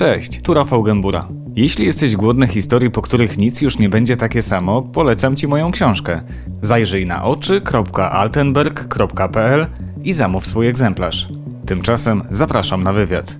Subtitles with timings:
[0.00, 1.28] Cześć, tu Rafał Gębura.
[1.56, 5.70] Jeśli jesteś głodny historii, po których nic już nie będzie takie samo, polecam Ci moją
[5.70, 6.20] książkę.
[6.62, 9.66] Zajrzyj na oczy.altenberg.pl
[10.02, 11.28] i zamów swój egzemplarz.
[11.66, 13.34] Tymczasem zapraszam na wywiad.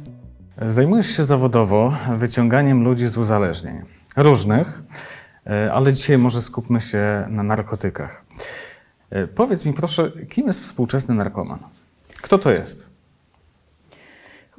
[0.66, 3.82] Zajmujesz się zawodowo wyciąganiem ludzi z uzależnień.
[4.16, 4.82] Różnych,
[5.46, 8.24] e, ale dzisiaj może skupmy się na narkotykach.
[9.10, 11.58] E, Powiedz mi proszę, kim jest współczesny narkoman?
[12.22, 12.89] Kto to jest?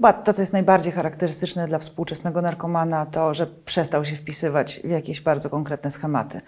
[0.01, 4.89] Chyba to, co jest najbardziej charakterystyczne dla współczesnego narkomana, to, że przestał się wpisywać w
[4.89, 6.41] jakieś bardzo konkretne schematy.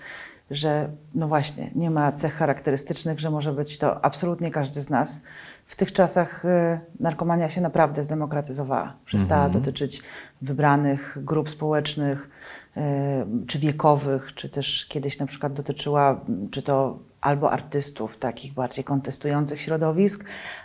[0.51, 5.21] Że, no właśnie, nie ma cech charakterystycznych, że może być to absolutnie każdy z nas.
[5.65, 8.93] W tych czasach y, narkomania się naprawdę zdemokratyzowała.
[9.05, 10.01] Przestała dotyczyć
[10.41, 12.29] wybranych grup społecznych,
[12.77, 18.53] y, czy wiekowych, czy też kiedyś na przykład dotyczyła, m, czy to albo artystów, takich
[18.53, 20.23] bardziej kontestujących środowisk,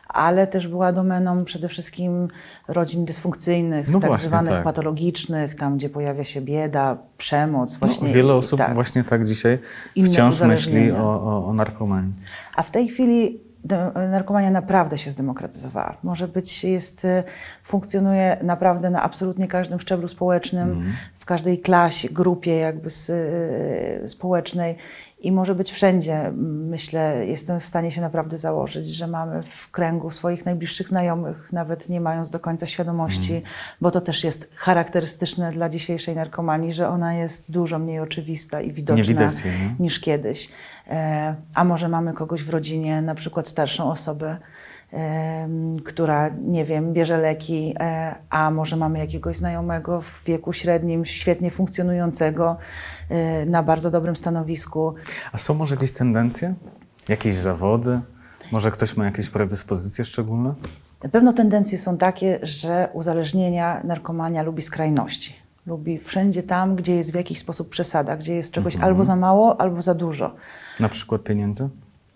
[0.08, 2.28] ale też była domeną przede wszystkim
[2.68, 4.64] rodzin dysfunkcyjnych, No tak właśnie, zwanych tak.
[4.64, 7.76] patologicznych, tam gdzie pojawia się bieda, przemoc.
[7.76, 8.74] Właśnie no, wiele osób tak.
[8.74, 9.58] właśnie tak dzisiaj
[9.94, 12.12] Inne wciąż myśli o, o, o narkomanii.
[12.56, 13.40] A w tej chwili
[14.10, 15.96] narkomania naprawdę się zdemokratyzowała.
[16.02, 17.22] Może być, jest, y,
[17.64, 20.92] funkcjonuje naprawdę na absolutnie każdym szczeblu społecznym, Mhm.
[21.18, 24.76] w każdej klasie, grupie jakby s- y, społecznej
[25.20, 26.32] i może być wszędzie.
[26.68, 31.88] Myślę, jestem w stanie się naprawdę założyć, że mamy w kręgu swoich najbliższych znajomych, nawet
[31.88, 33.54] nie mając do końca świadomości, Mhm.
[33.80, 38.72] bo to też jest charakterystyczne dla dzisiejszej narkomanii, że ona jest dużo mniej oczywista i
[38.72, 39.32] widoczna widać
[39.80, 40.48] niż kiedyś.
[40.90, 44.36] E, A może mamy kogoś w rodzinie, na przykład starszą osobę,
[45.84, 51.50] która, nie wiem, bierze leki, e, a może mamy jakiegoś znajomego w wieku średnim, świetnie
[51.50, 52.56] funkcjonującego,
[53.08, 54.94] e, na bardzo dobrym stanowisku.
[55.32, 56.54] A są może jakieś tendencje?
[57.08, 58.00] Jakieś zawody?
[58.52, 60.54] Może ktoś ma jakieś predyspozycje szczególne?
[61.02, 65.34] Na pewno tendencje są takie, że uzależnienia, narkomania lubi skrajności.
[65.66, 69.60] Lubi wszędzie tam, gdzie jest w jakiś sposób przesada, gdzie jest czegoś albo za mało,
[69.60, 70.34] albo za dużo.
[70.80, 71.68] Na przykład pieniędzy?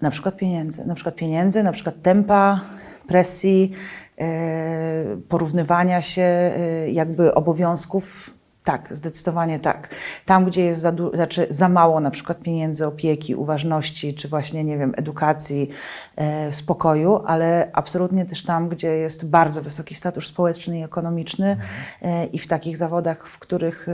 [0.02, 2.60] Na przykład pieniędzy, na przykład pieniędzy, na przykład tempa,
[3.08, 3.72] presji,
[4.18, 8.30] e, porównywania się, e, jakby obowiązków.
[8.64, 9.88] Tak, zdecydowanie tak.
[10.26, 14.78] Tam, gdzie jest za, znaczy za mało na przykład pieniędzy, opieki, uważności, czy właśnie, nie
[14.78, 15.70] wiem, edukacji,
[16.16, 21.56] e, spokoju, ale absolutnie też tam, gdzie jest bardzo wysoki status społeczny i ekonomiczny
[22.02, 23.86] e, i w takich zawodach, w których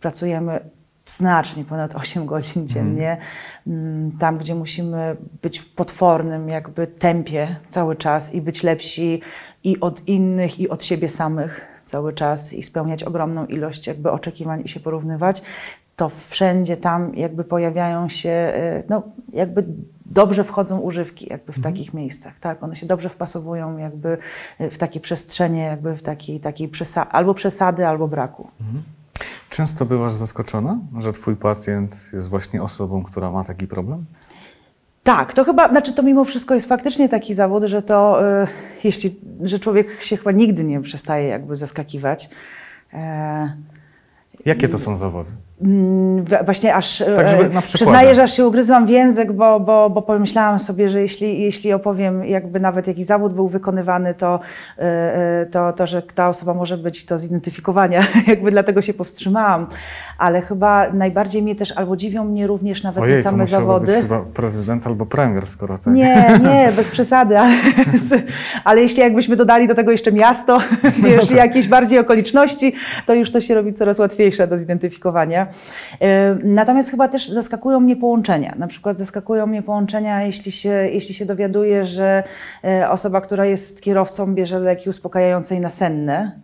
[0.00, 0.60] pracujemy
[1.06, 3.16] znacznie ponad 8 godzin dziennie,
[3.66, 9.20] mm, tam gdzie musimy być w potwornym jakby tempie cały czas i być lepsi
[9.64, 14.62] i od innych i od siebie samych cały czas i spełniać ogromną ilość jakby oczekiwań
[14.64, 15.42] i się porównywać,
[15.96, 19.64] to wszędzie tam jakby pojawiają się, e, no jakby
[20.06, 22.62] dobrze wchodzą używki jakby w takich miejscach, tak?
[22.62, 24.18] One się dobrze wpasowują jakby
[24.58, 28.48] e, w takie przestrzenie, jakby w takiej, takiej przesa- albo przesady, albo braku.
[29.50, 34.04] Często bywasz zaskoczona, że twój pacjent jest właśnie osobą, która ma taki problem?
[35.02, 38.46] Tak, to chyba, znaczy to mimo wszystko jest faktycznie taki zawód, że to, y,
[38.84, 42.30] jeśli, że człowiek się chyba nigdy nie przestaje jakby zaskakiwać.
[42.92, 43.52] E,
[44.44, 45.30] Jakie to są zawody?
[45.64, 50.02] Mm, Właśnie aż Tak, e, przyznaję, że aż się ugryzłam w język, bo, bo, bo
[50.02, 54.40] pomyślałam sobie, że jeśli, jeśli opowiem, jakby nawet jaki zawód był wykonywany, to,
[54.78, 59.66] e, e, to, to, że ta osoba może być do zidentyfikowania, jakby dlatego się powstrzymałam.
[60.18, 63.66] Ale chyba najbardziej mnie też, albo dziwią mnie również nawet Ojej, te to same musiałby
[63.66, 63.86] zawody.
[63.86, 65.94] być chyba prezydent albo premier, skoro tak.
[65.94, 67.54] Nie, nie, bez przesady, ale,
[68.64, 70.58] ale jeśli jakbyśmy dodali do tego jeszcze miasto,
[71.02, 72.72] wiesz, i jakieś bardziej okoliczności,
[73.06, 75.49] to już to się robi coraz łatwiejsze do zidentyfikowania.
[76.00, 78.54] E, Natomiast chyba też zaskakują mnie połączenia.
[78.58, 82.22] Na przykład zaskakują mnie połączenia, jeśli się, jeśli się dowiaduję, że
[82.64, 86.40] e, osoba, która jest kierowcą, bierze leki uspokajające i nasenne.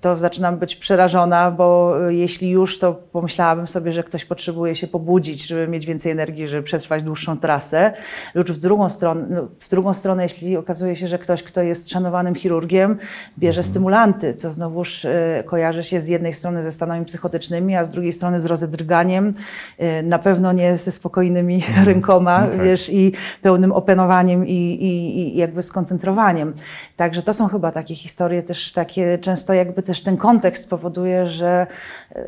[0.00, 4.86] To zaczynam być przerażona, bo e, jeśli już, to pomyślałabym sobie, że ktoś potrzebuje się
[4.86, 7.92] pobudzić, żeby mieć więcej energii, żeby przetrwać dłuższą trasę.
[8.34, 11.90] Lub w drugą stronę, no, w drugą stronę jeśli okazuje się, że ktoś, kto jest
[11.90, 12.96] szanowanym chirurgiem,
[13.38, 17.90] bierze stymulanty, co znowuż e, kojarzy się z jednej strony ze stanami psychotycznymi, a z
[17.90, 19.32] drugiej strony z rozedrganiem.
[19.78, 22.62] E, na pewno nie ze spokojnymi rękoma, No tak.
[22.62, 26.54] wiesz, i pełnym opanowaniem i, i, i jakby skoncentrowaniem.
[26.96, 31.66] Także to są chyba takie historie też takie, często jakby też ten kontekst powoduje, że,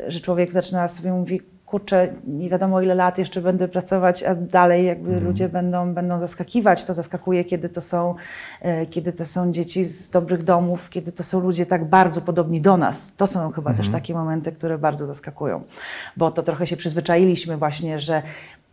[0.07, 4.85] że człowiek zaczyna sobie mówi, kurczę, nie wiadomo ile lat jeszcze będę pracować, a dalej
[4.85, 6.85] jakby ludzie będą, będą zaskakiwać.
[6.85, 8.15] To zaskakuje, kiedy to, są,
[8.61, 12.61] e, kiedy to są dzieci z dobrych domów, kiedy to są ludzie tak bardzo podobni
[12.61, 13.15] do nas.
[13.15, 15.63] To są chyba też takie momenty, które bardzo zaskakują.
[16.17, 18.21] Bo to trochę się przyzwyczailiśmy właśnie, że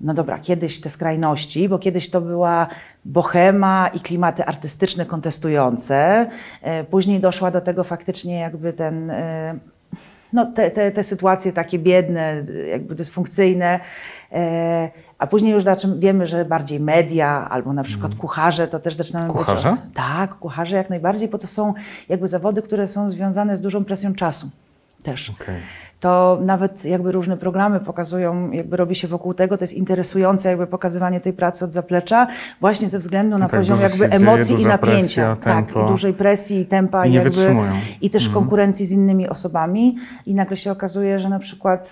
[0.01, 2.67] no dobra, kiedyś te skrajności, bo kiedyś to była
[3.05, 6.27] bohema i klimaty artystyczne kontestujące.
[6.63, 9.11] E, Później doszła do tego faktycznie jakby ten...
[9.11, 9.59] e,
[10.33, 13.81] no, te, te, te sytuacje takie biedne, jakby dysfunkcyjne.
[14.33, 18.95] E, a później już zaczym, wiemy, że bardziej media albo na przykład kucharze to też
[18.95, 19.71] zaczynamy Kucharze?
[19.71, 19.95] być.
[19.95, 21.75] Tak, kucharze jak najbardziej, bo to są
[22.09, 24.51] jakby zawody, które są związane z dużą presją czasu
[25.03, 25.31] też.
[25.31, 25.61] Okej.
[26.01, 30.67] To nawet jakby różne programy pokazują, jakby robi się wokół tego, to jest interesujące jakby
[30.67, 32.27] pokazywanie tej pracy od zaplecza,
[32.61, 34.77] właśnie ze względu na tak, poziom jakby dzieje, emocji i napięcia.
[34.79, 37.71] presja, tak, i dużej presji i tempa I nie jakby, wytrzymują.
[38.01, 38.43] i też Mhm.
[38.43, 39.97] konkurencji z innymi osobami
[40.27, 41.91] i nagle się okazuje, że na przykład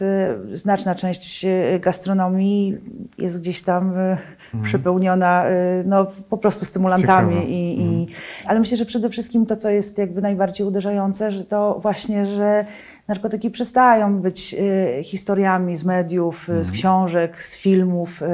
[0.52, 2.76] y, znaczna część y, gastronomii
[3.18, 4.16] jest gdzieś tam y,
[4.64, 5.52] przepełniona y,
[5.86, 7.36] no, po prostu stymulantami.
[7.50, 8.06] I, i,
[8.46, 12.64] ale myślę, że przede wszystkim to, co jest jakby najbardziej uderzające, że to właśnie, że
[13.08, 14.54] narkotyki przestają być
[14.98, 18.26] y, historiami z mediów, y, z książek, z filmów, y,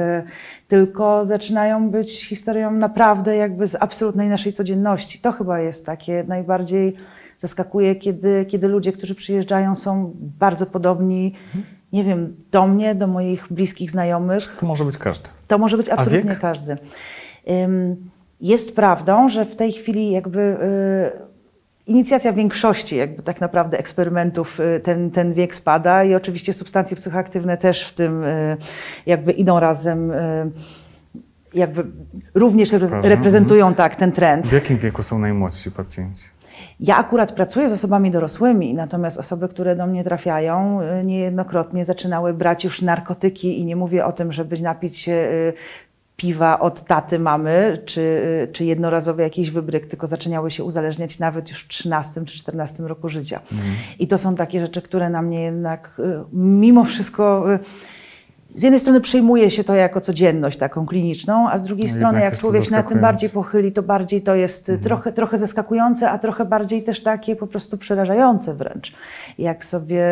[0.67, 5.19] tylko zaczynają być historią naprawdę jakby z absolutnej naszej codzienności.
[5.19, 6.95] To chyba jest takie najbardziej
[7.37, 11.33] zaskakuje, kiedy, kiedy ludzie, którzy przyjeżdżają są bardzo podobni,
[11.93, 14.47] nie wiem, do mnie, do moich bliskich znajomych.
[14.59, 15.29] To może być każdy.
[15.47, 16.77] To może być absolutnie każdy.
[18.41, 20.57] Jest prawdą, że w tej chwili jakby
[21.89, 27.57] inicjacja większości jakby tak naprawdę eksperymentów y, ten, ten wiek spada i oczywiście substancje psychoaktywne
[27.57, 28.57] też w tym y,
[29.05, 30.51] jakby idą razem, y,
[31.53, 31.85] jakby
[32.33, 34.47] również parze, reprezentują tak ten trend.
[34.47, 36.25] W jakim wieku są najmłodsi pacjenci?
[36.79, 42.63] Ja akurat pracuję z osobami dorosłymi, natomiast osoby, które do mnie trafiają, niejednokrotnie zaczynały brać
[42.63, 45.29] już narkotyki i nie mówię o tym, żeby napić się
[46.19, 51.49] piwa od taty mamy, czy, y, czy jednorazowy jakiś wybryk, tylko zaczynały się uzależniać nawet
[51.49, 53.39] już w 13 czy 14 roku życia.
[53.99, 57.45] I to są takie rzeczy, które na mnie jednak y, mimo wszystko...
[58.55, 62.21] z jednej strony przyjmuje się to jako codzienność taką kliniczną, a z drugiej No strony
[62.21, 66.09] jak człowiek się nad tym bardziej pochyli, to bardziej to jest y, trochę, trochę zaskakujące,
[66.09, 68.93] a trochę bardziej też takie po prostu przerażające wręcz.
[69.37, 70.03] Jak sobie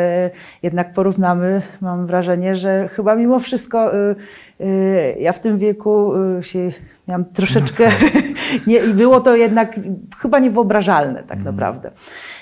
[0.63, 4.15] jednak porównamy, mam wrażenie, że chyba mimo wszystko y,
[4.61, 6.71] y, ja w tym wieku y, się
[7.07, 7.91] miałam troszeczkę,
[8.67, 9.79] nie, i było to jednak
[10.17, 11.91] chyba niewyobrażalne tak naprawdę.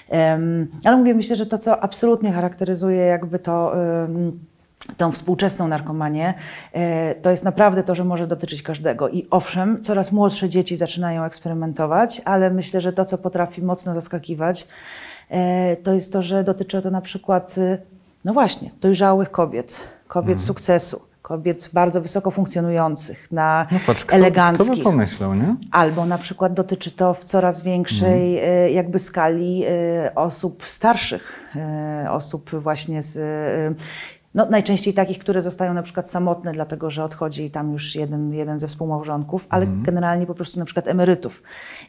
[0.10, 3.76] Em, ale mówię, myślę, że to, co absolutnie charakteryzuje jakby to...
[4.98, 6.34] tą współczesną narkomanię,
[6.74, 9.10] e, to jest naprawdę to, że może dotyczyć każdego.
[9.10, 14.68] I owszem, coraz młodsze dzieci zaczynają eksperymentować, ale myślę, że to, co potrafi mocno zaskakiwać,
[15.30, 17.78] e, to jest to, że dotyczy to na przykład, y,
[18.26, 24.18] no właśnie, dojrzałych kobiet, kobiet sukcesu, kobiet bardzo wysoko funkcjonujących, na No patrz, kto, kto
[24.18, 24.84] by eleganckich.
[24.84, 25.56] pomyślał, nie?
[25.72, 29.64] Albo na przykład dotyczy to w coraz większej e, jakby skali
[30.16, 31.56] osób starszych,
[32.10, 33.18] osób właśnie z,
[34.36, 38.60] no najczęściej takich, które zostają na przykład samotne, dlatego że odchodzi tam już jeden, jeden
[38.60, 41.44] ze współmałżonków, ale generalnie po prostu na przykład emerytów.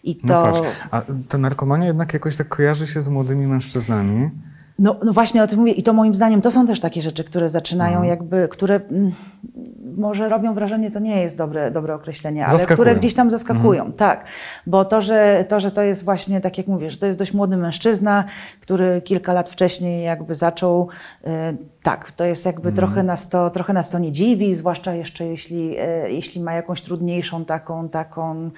[0.05, 0.43] I No to...
[0.53, 0.61] patrz,
[0.91, 4.31] a ta narkomania jednak jakoś tak kojarzy się z młodymi mężczyznami.
[4.79, 7.25] No, no właśnie o tym mówię i to moim zdaniem to są też takie rzeczy,
[7.25, 8.09] które zaczynają Mhm.
[8.09, 9.13] jakby, które mm,
[9.97, 12.77] może robią wrażenie, to nie jest dobre, dobre określenie, ale Zaskakują.
[12.77, 14.25] które gdzieś tam zaskakują, tak.
[14.67, 17.57] Bo to że, to, że to jest właśnie, tak jak mówisz, to jest dość młody
[17.57, 18.25] mężczyzna,
[18.61, 20.89] który kilka lat wcześniej jakby zaczął,
[21.27, 21.31] y,
[21.83, 25.79] tak, to jest jakby trochę, nas to, trochę nas to nie dziwi, zwłaszcza jeszcze jeśli,
[25.79, 28.51] y, jeśli ma jakąś trudniejszą taką, taką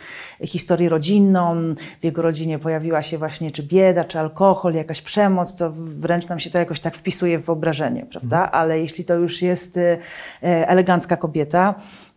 [0.45, 5.73] historię rodzinną, w jego rodzinie pojawiła się właśnie czy bieda, czy alkohol, jakaś przemoc, to
[5.75, 8.51] wręcz nam się to jakoś tak wpisuje w wyobrażenie, prawda?
[8.51, 9.99] Ale jeśli to już jest y,
[10.43, 11.28] elegancka kobieta,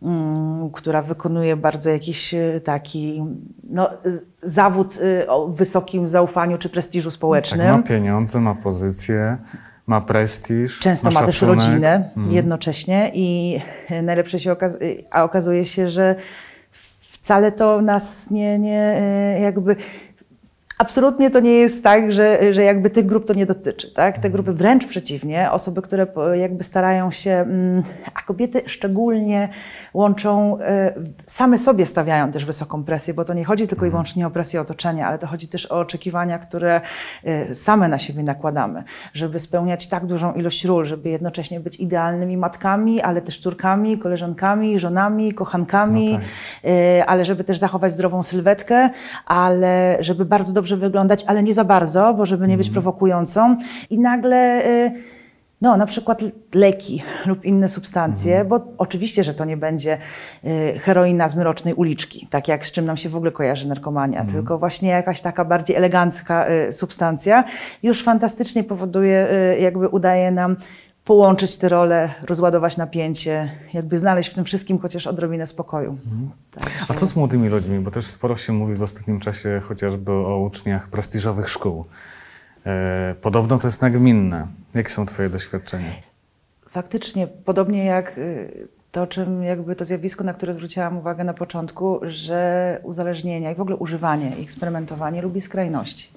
[0.02, 3.24] mm, która wykonuje bardzo jakiś y, taki
[3.70, 3.90] no,
[4.42, 7.70] zawód y, o wysokim zaufaniu czy prestiżu Tak, społecznym.
[7.76, 9.36] ma pieniądze, ma pozycję,
[9.86, 10.78] ma prestiż.
[10.80, 11.64] Często ma, też szacunek.
[11.66, 13.58] rodzinę jednocześnie i
[14.02, 14.78] najlepsze się okaz-
[15.10, 16.14] a okazuje się, że
[17.10, 19.76] wcale to nas nie, nie e, jakby
[20.82, 23.94] Absolutnie to nie jest tak, że, że jakby tych grup to nie dotyczy.
[23.94, 24.18] Tak?
[24.18, 27.82] Te grupy wręcz przeciwnie, osoby, które jakby starają się, mm,
[28.14, 29.48] a kobiety szczególnie
[29.94, 30.94] łączą, e,
[31.26, 34.60] same sobie stawiają też wysoką presję, bo to nie chodzi tylko i wyłącznie o presję
[34.60, 36.80] otoczenia, ale to chodzi też o oczekiwania, które
[37.24, 38.82] e, same na siebie nakładamy,
[39.14, 44.78] żeby spełniać tak dużą ilość ról, żeby jednocześnie być idealnymi matkami, ale też córkami, koleżankami,
[44.78, 46.26] żonami, kochankami, No tak.
[46.64, 48.90] e, ale żeby też zachować zdrową sylwetkę,
[49.26, 53.56] ale żeby bardzo dobrze wyglądać, ale nie za bardzo, bo żeby nie być prowokującą.
[53.90, 54.92] I nagle, e,
[55.60, 56.20] no na przykład
[56.54, 59.98] leki lub inne substancje, bo oczywiście, że to nie będzie
[60.44, 64.24] e, heroina z mrocznej uliczki, tak jak z czym nam się w ogóle kojarzy narkomania,
[64.24, 67.44] tylko właśnie jakaś taka bardziej elegancka e, substancja.
[67.82, 70.56] Już fantastycznie powoduje, jakby udaje nam
[71.04, 75.98] połączyć te role, rozładować napięcie, jakby znaleźć w tym wszystkim chociaż odrobinę spokoju.
[76.50, 77.78] Także- A co z młodymi ludźmi?
[77.78, 81.84] Bo też sporo się mówi w ostatnim czasie chociażby o uczniach prestiżowych szkół.
[82.66, 84.46] E, podobno to jest nagminne.
[84.74, 85.90] Jakie są Twoje doświadczenia?
[86.70, 92.00] Faktycznie, podobnie jak y, to, czym jakby to zjawisko, na które zwróciłam uwagę na początku,
[92.02, 96.08] że uzależnienia i w ogóle używanie i eksperymentowanie lubi skrajności.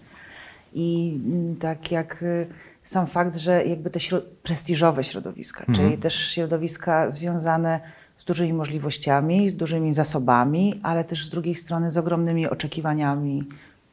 [0.74, 2.48] I mm, tak jak y,
[2.86, 5.76] sam fakt, że jakby te środ prestiżowe środowiska, Mhm.
[5.76, 7.80] czyli też środowiska związane
[8.18, 13.44] z dużymi możliwościami, z dużymi zasobami, ale też z drugiej strony z ogromnymi oczekiwaniami,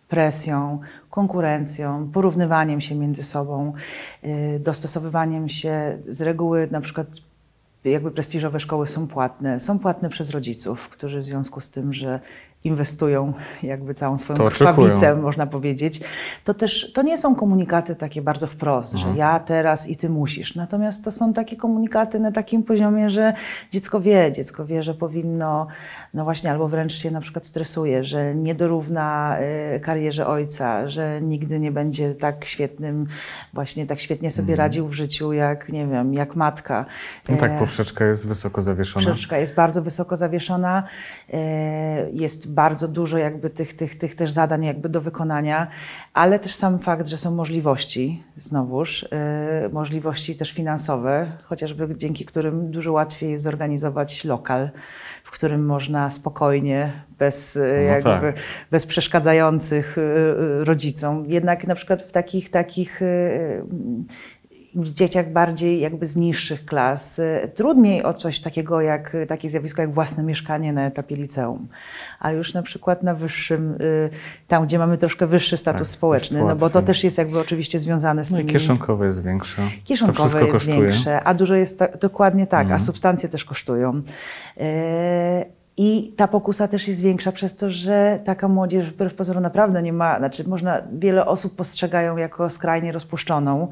[0.09, 0.81] presją,
[1.11, 3.73] konkurencją, porównywaniem się między sobą,
[4.25, 7.07] y, dostosowywaniem się z reguły na przykład
[7.85, 9.61] jakby prestiżowe szkoły są płatne.
[9.61, 12.21] Są płatne przez rodziców, którzy w związku z tym, że
[12.65, 14.75] inwestują jakby całą swoją To oczekują.
[14.75, 16.01] krwawicę, można powiedzieć,
[16.45, 19.13] to też to nie są komunikaty takie bardzo wprost, Mhm.
[19.13, 20.55] że ja teraz i ty musisz.
[20.55, 23.33] Natomiast to są takie komunikaty na takim poziomie, że
[23.71, 25.67] dziecko wie, dziecko wie, że powinno,
[26.15, 29.37] no właśnie, albo wręcz się na przykład stresuje, że nie dorówna
[29.77, 33.07] y, karierze ojca, że nigdy nie będzie tak świetnym,
[33.53, 36.79] właśnie tak świetnie sobie radził w życiu, jak nie wiem, jak matka.
[36.79, 36.87] Mhm.
[37.29, 39.07] No tak, E, poprzeczka jest wysoko zawieszona.
[39.07, 40.83] Poprzeczka jest bardzo wysoko zawieszona,
[41.33, 41.39] e,
[42.13, 45.67] jest bardzo dużo jakby tych, tych, tych też zadań jakby do wykonania,
[46.15, 52.71] ale też sam fakt, że są możliwości, znowuż, e, możliwości też finansowe, chociażby dzięki którym
[52.71, 54.71] dużo łatwiej jest zorganizować lokal,
[55.25, 58.35] w którym można spokojnie, bez, e, No jakby, tak.
[58.71, 61.25] bez przeszkadzających e, e, rodzicom.
[61.27, 63.01] Jednak na przykład w takich, takich
[64.77, 67.21] e, dzieciach bardziej jakby z niższych klas
[67.55, 71.69] trudniej o coś takiego jak takie zjawisko jak własne mieszkanie na etapie liceum.
[72.21, 74.11] A już na przykład na wyższym, y,
[74.49, 77.79] tam gdzie mamy troszkę wyższy status Tak, społeczny, no bo to też jest jakby oczywiście
[77.79, 78.53] związane z No i tymi...
[78.53, 79.63] kieszonkowe jest większe.
[79.63, 80.89] to Kieszonkowe wszystko jest kosztuje.
[80.89, 82.77] większe, a dużo jest, ta, dokładnie tak, Mhm.
[82.77, 84.03] a substancje też kosztują.
[84.61, 85.45] E,
[85.77, 89.93] I ta pokusa też jest większa przez to, że taka młodzież wbrew pozorom naprawdę nie
[89.93, 93.69] ma, znaczy można, wiele osób postrzegają jako skrajnie rozpuszczoną.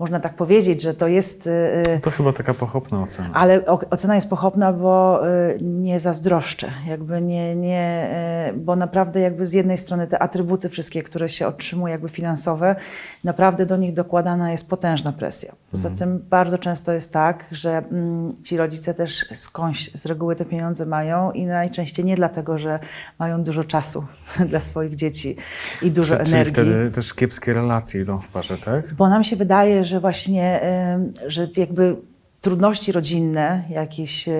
[0.00, 1.46] Można tak powiedzieć, że to jest...
[1.46, 3.28] e, No To chyba taka pochopna ocena.
[3.34, 8.08] ale ocena jest pochopna, bo y, nie zazdroszczę, jakby nie, nie,
[8.50, 12.76] y, bo naprawdę jakby z jednej strony te atrybuty wszystkie, które się otrzymuje jakby finansowe,
[13.24, 15.52] naprawdę do nich dokładana jest potężna presja.
[15.70, 15.98] Poza Mhm.
[16.18, 20.86] tym bardzo często jest tak, że mm, ci rodzice też skądś z reguły te pieniądze
[20.86, 22.78] mają i najczęściej nie dlatego, że
[23.18, 24.06] mają dużo czasu
[24.50, 25.36] dla swoich dzieci
[25.82, 26.52] i dużo Czy- Czyli energii.
[26.54, 28.94] wtedy też kiepskie relacje idą w parze, tak?
[28.94, 31.96] Bo nam się wydaje, że właśnie, em, że jakby
[32.40, 34.32] trudności rodzinne, jakieś, e,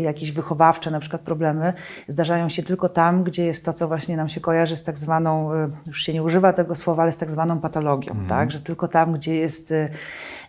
[0.00, 1.72] jakieś wychowawcze, na przykład problemy,
[2.08, 5.52] zdarzają się tylko tam, gdzie jest to, co właśnie nam się kojarzy z tak zwaną,
[5.54, 8.50] e, już się nie używa tego słowa, ale z tak zwaną patologią, tak?
[8.50, 9.88] Że tylko tam, gdzie jest, e,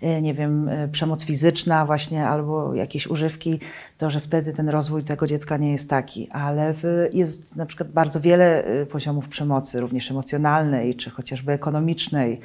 [0.02, 3.60] nie wiem, e, przemoc fizyczna właśnie albo jakieś używki,
[3.98, 6.30] to że wtedy ten rozwój tego dziecka nie jest taki.
[6.32, 6.84] Ale w,
[7.14, 12.40] jest na przykład bardzo wiele e, poziomów przemocy, również emocjonalnej, czy chociażby ekonomicznej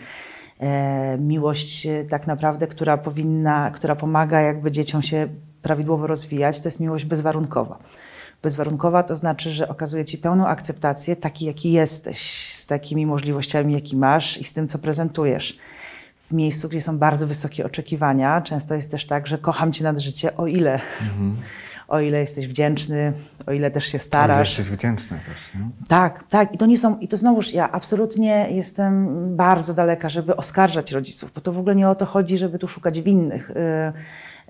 [0.61, 5.29] e, miłość e, tak naprawdę, która powinna, która pomaga jakby dzieciom się
[5.63, 7.79] prawidłowo rozwijać, to jest miłość bezwarunkowa.
[8.43, 13.97] Bezwarunkowa to znaczy, że okazuje ci pełną akceptację taki, jaki jesteś, z takimi możliwościami, jakie
[13.97, 15.59] masz i z tym, co prezentujesz.
[16.31, 19.99] W miejscu, gdzie są bardzo wysokie oczekiwania, często jest też tak, że kocham cię nad
[19.99, 20.81] życie, o ile,
[21.89, 23.13] o ile jesteś wdzięczny,
[23.47, 24.59] o ile też się starasz.
[24.59, 25.61] jesteś wdzięczny też, nie?
[25.89, 26.55] Tak, tak.
[26.55, 31.33] I to nie są, i to znowuż ja absolutnie jestem bardzo daleka, żeby oskarżać rodziców,
[31.35, 33.51] bo to w ogóle nie o to chodzi, żeby tu szukać winnych.
[33.51, 33.55] Y,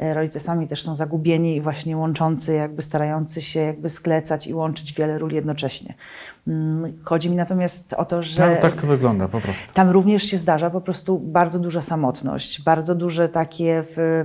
[0.00, 4.92] Rodzice sami też są zagubieni i właśnie łączący, jakby starający się jakby sklecać i łączyć
[4.92, 5.94] wiele ról jednocześnie.
[6.48, 9.74] Mm, Chodzi mi natomiast o to, że No, tak to wygląda po prostu.
[9.74, 14.24] tam również się zdarza po prostu bardzo duża samotność, bardzo duże takie w,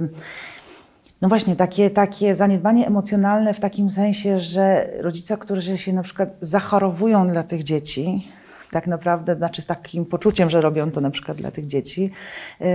[1.22, 6.36] no właśnie, takie, takie zaniedbanie emocjonalne w takim sensie, że rodzice, którzy się na przykład
[6.42, 8.28] zachorowują dla tych dzieci,
[8.76, 12.12] tak naprawdę, znaczy z takim poczuciem, że robią to na przykład dla tych dzieci,
[12.60, 12.68] yy,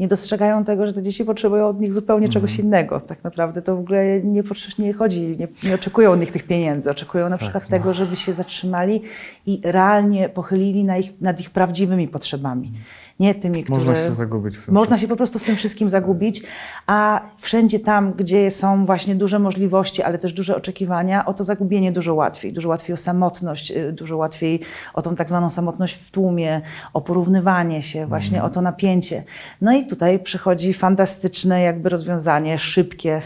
[0.00, 3.00] nie dostrzegają tego, że te dzieci potrzebują od nich zupełnie czegoś innego.
[3.00, 4.42] Tak naprawdę to w ogóle nie,
[4.78, 8.34] nie chodzi, nie, nie oczekują od nich tych pieniędzy, oczekują na przykład tego, żeby się
[8.34, 9.02] zatrzymali
[9.46, 12.72] i realnie pochylili na ich, nad ich prawdziwymi potrzebami.
[13.20, 13.78] Nie tymi, które...
[13.78, 15.08] Można się zagubić w tym Można wszystkim.
[15.08, 16.42] się po prostu w tym wszystkim zagubić,
[16.86, 21.92] a wszędzie tam, gdzie są właśnie duże możliwości, ale też duże oczekiwania, o to zagubienie
[21.92, 22.52] dużo łatwiej.
[22.52, 24.60] Dużo łatwiej o samotność, y, dużo łatwiej
[24.94, 26.60] o tą tak zwaną samotność w tłumie,
[26.92, 29.24] o porównywanie się, właśnie o to napięcie.
[29.60, 33.22] No i tutaj przychodzi fantastyczne jakby rozwiązanie, szybkie,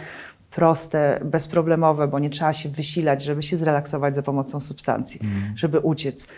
[0.51, 5.21] proste, bezproblemowe, bo nie trzeba się wysilać, żeby się zrelaksować za pomocą substancji,
[5.57, 6.29] żeby uciec.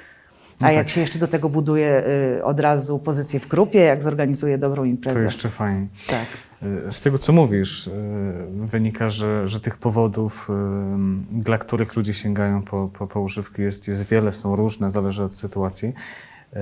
[0.60, 0.90] A No jak tak.
[0.90, 2.04] się jeszcze do tego buduje
[2.38, 5.18] y, od razu pozycję w grupie, jak zorganizuje dobrą imprezę.
[5.18, 5.86] To jeszcze fajnie.
[6.08, 6.26] Tak.
[6.88, 7.90] Y, Z tego, co mówisz, y,
[8.50, 13.88] wynika, że, że tych powodów, y, dla których ludzie sięgają po, po, po używki jest,
[13.88, 15.88] jest wiele, są różne, zależy od sytuacji.
[15.88, 16.56] Y,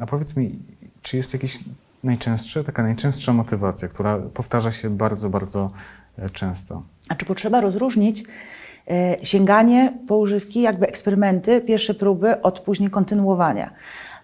[0.00, 0.58] A powiedz mi,
[1.02, 1.60] czy jest jakiś
[2.04, 5.70] najczęstsze, taka najczęstsza motywacja, która powtarza się bardzo, bardzo
[6.32, 6.82] często?
[7.08, 8.24] A czy potrzeba rozróżnić
[8.90, 13.70] e, sięganie po używki, jakby eksperymenty, pierwsze próby od później kontynuowania?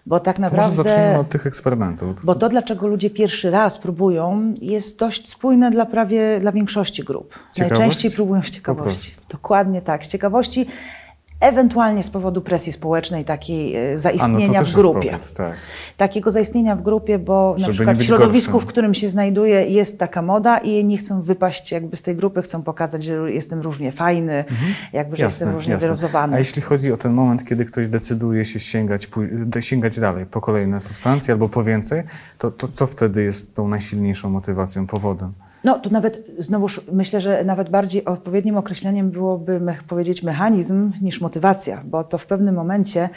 [0.05, 0.75] Bo tak To może naprawdę.
[0.75, 2.25] zacznijmy od tych eksperymentów.
[2.25, 7.39] Bo to, dlaczego ludzie pierwszy raz próbują, jest dość spójne dla prawie dla większości grup.
[7.53, 7.79] Ciekawość?
[7.79, 9.15] Najczęściej próbują z ciekawości.
[9.29, 10.65] Dokładnie tak, z ciekawości,
[11.39, 15.11] ewentualnie z powodu presji społecznej, takiej A, no zaistnienia też w grupie.
[15.11, 15.53] powód, tak.
[15.97, 18.67] Takiego zaistnienia w grupie, bo na Żeby przykład nie w środowisku, gorszym.
[18.67, 22.41] w którym się znajduje, jest taka moda i nie chcą wypaść jakby z tej grupy,
[22.41, 24.45] chcą pokazać, że jestem równie fajny,
[24.93, 26.35] jakby, że jestem różnie wyluzowany.
[26.35, 29.09] A jeśli chodzi o ten moment, kiedy ktoś decyduje się sięgać,
[29.59, 32.03] sięgać dalej po kolejne substancje albo po więcej,
[32.37, 35.33] to, to co wtedy jest tą najsilniejszą motywacją, powodem?
[35.65, 41.81] No, tu nawet znowuż myślę, że nawet bardziej odpowiednim określeniem byłoby powiedzieć mechanizm niż motywacja,
[41.85, 43.09] bo to w pewnym momencie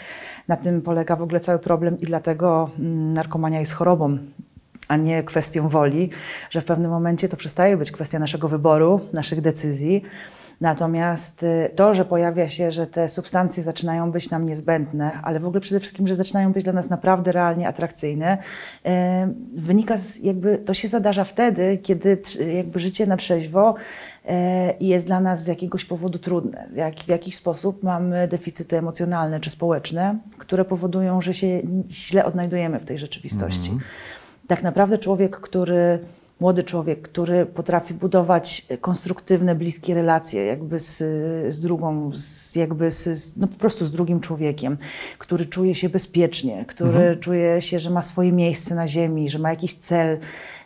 [0.49, 4.19] na tym polega w ogóle cały problem i dlatego mm, narkomania jest chorobą,
[4.89, 6.11] a nie kwestią woli,
[6.51, 10.03] że w pewnym momencie to przestaje być kwestia naszego wyboru, naszych decyzji.
[10.61, 15.47] Natomiast y, to, że pojawia się, że te substancje zaczynają być nam niezbędne, ale w
[15.47, 18.39] ogóle przede wszystkim, że zaczynają być dla nas naprawdę realnie atrakcyjne,
[18.87, 18.91] y,
[19.57, 22.19] wynika z jakby, to się zadarza wtedy, kiedy
[22.55, 24.29] jakby życie na trzeźwo y,
[24.81, 26.69] jest dla nas z jakiegoś powodu trudne.
[26.75, 31.47] Jak, w jakiś sposób mamy deficyty emocjonalne czy społeczne, które powodują, że się
[31.91, 33.71] źle odnajdujemy w tej rzeczywistości.
[34.47, 35.99] Tak naprawdę człowiek, który
[36.41, 40.97] młody człowiek, który potrafi budować konstruktywne, bliskie relacje jakby z,
[41.55, 44.77] z drugą, z, jakby z, no po prostu z drugim człowiekiem,
[45.19, 49.51] który czuje się bezpiecznie, który czuje się, że ma swoje miejsce na ziemi, że ma
[49.51, 50.19] jakiś cel.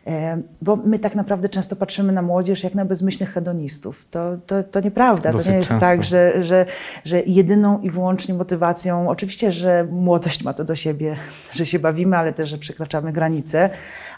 [0.06, 4.06] E, Bo my tak naprawdę często patrzymy na młodzież jak na bezmyślnych hedonistów.
[4.10, 5.32] To, to, to nieprawda.
[5.32, 5.86] Dosyć to nie jest często.
[5.86, 6.66] tak, że, że,
[7.04, 11.16] że jedyną i wyłącznie motywacją, oczywiście, że młodość ma to do siebie,
[11.58, 13.70] że się bawimy, ale też, że przekraczamy granice,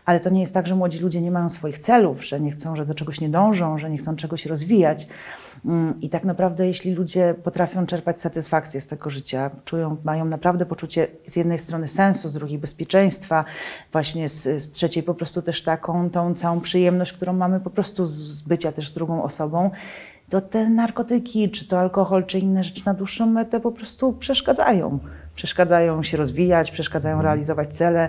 [0.04, 2.76] ale to nie jest tak, że młodzi ludzie nie mają swoich celów, że nie chcą,
[2.76, 5.08] że do czegoś nie dążą, że nie chcą czegoś rozwijać.
[5.64, 10.66] Mm, I tak naprawdę, jeśli ludzie potrafią czerpać satysfakcję z tego życia, czują, mają naprawdę
[10.66, 13.44] poczucie z jednej strony sensu, z drugiej bezpieczeństwa,
[13.92, 18.06] właśnie z, z trzeciej po prostu też taką tą całą przyjemność, którą mamy po prostu
[18.06, 19.70] z bycia też z drugą osobą,
[20.30, 24.98] to te narkotyki, czy to alkohol, czy inne rzeczy na dłuższą metę po prostu przeszkadzają.
[25.34, 28.08] Przeszkadzają się rozwijać, przeszkadzają realizować cele.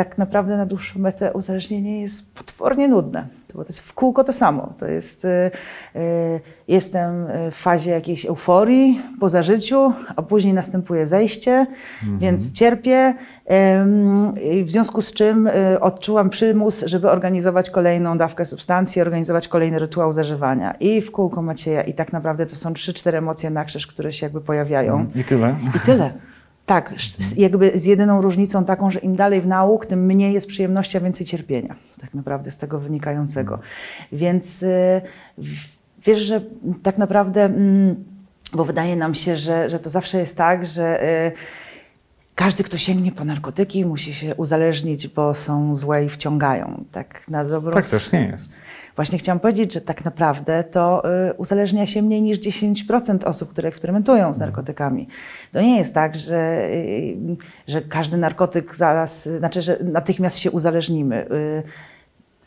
[0.00, 4.32] Tak naprawdę na dłuższą metę uzależnienie jest potwornie nudne, bo to jest w kółko to
[4.32, 4.72] samo.
[4.78, 5.28] To jest, y,
[5.96, 11.66] y, jestem w fazie jakiejś euforii po zażyciu, a później następuje zejście,
[12.18, 13.14] więc cierpię.
[14.52, 19.78] i W związku z czym y, odczułam przymus, żeby organizować kolejną dawkę substancji, organizować kolejny
[19.78, 20.74] rytuał zażywania.
[20.80, 21.82] I w kółko Macieja.
[21.82, 25.06] I tak naprawdę to są trzy, cztery emocje na krzyż, które się jakby pojawiają.
[25.14, 25.56] I tyle.
[25.76, 26.12] I tyle.
[26.70, 26.94] Tak,
[27.36, 31.00] jakby z jedyną różnicą taką, że im dalej w nauk, tym mniej jest przyjemności, a
[31.00, 31.74] więcej cierpienia.
[32.00, 33.58] Tak naprawdę z tego wynikającego.
[34.12, 35.00] Więc y,
[36.06, 36.40] wiesz, że
[36.82, 38.04] tak naprawdę, mm,
[38.52, 41.32] bo wydaje nam się, że, że to zawsze jest tak, że y,
[42.40, 46.84] każdy, kto sięgnie po narkotyki, musi się uzależnić, bo są złe i wciągają.
[46.92, 48.58] Tak na dobrą Tak też nie jest.
[48.96, 53.68] Właśnie chciałam powiedzieć, że tak naprawdę to y, uzależnia się mniej niż 10% osób, które
[53.68, 55.08] eksperymentują z narkotykami.
[55.52, 57.16] To nie jest tak, że, y,
[57.68, 61.26] że każdy narkotyk zaraz, y, znaczy, że natychmiast się uzależnimy.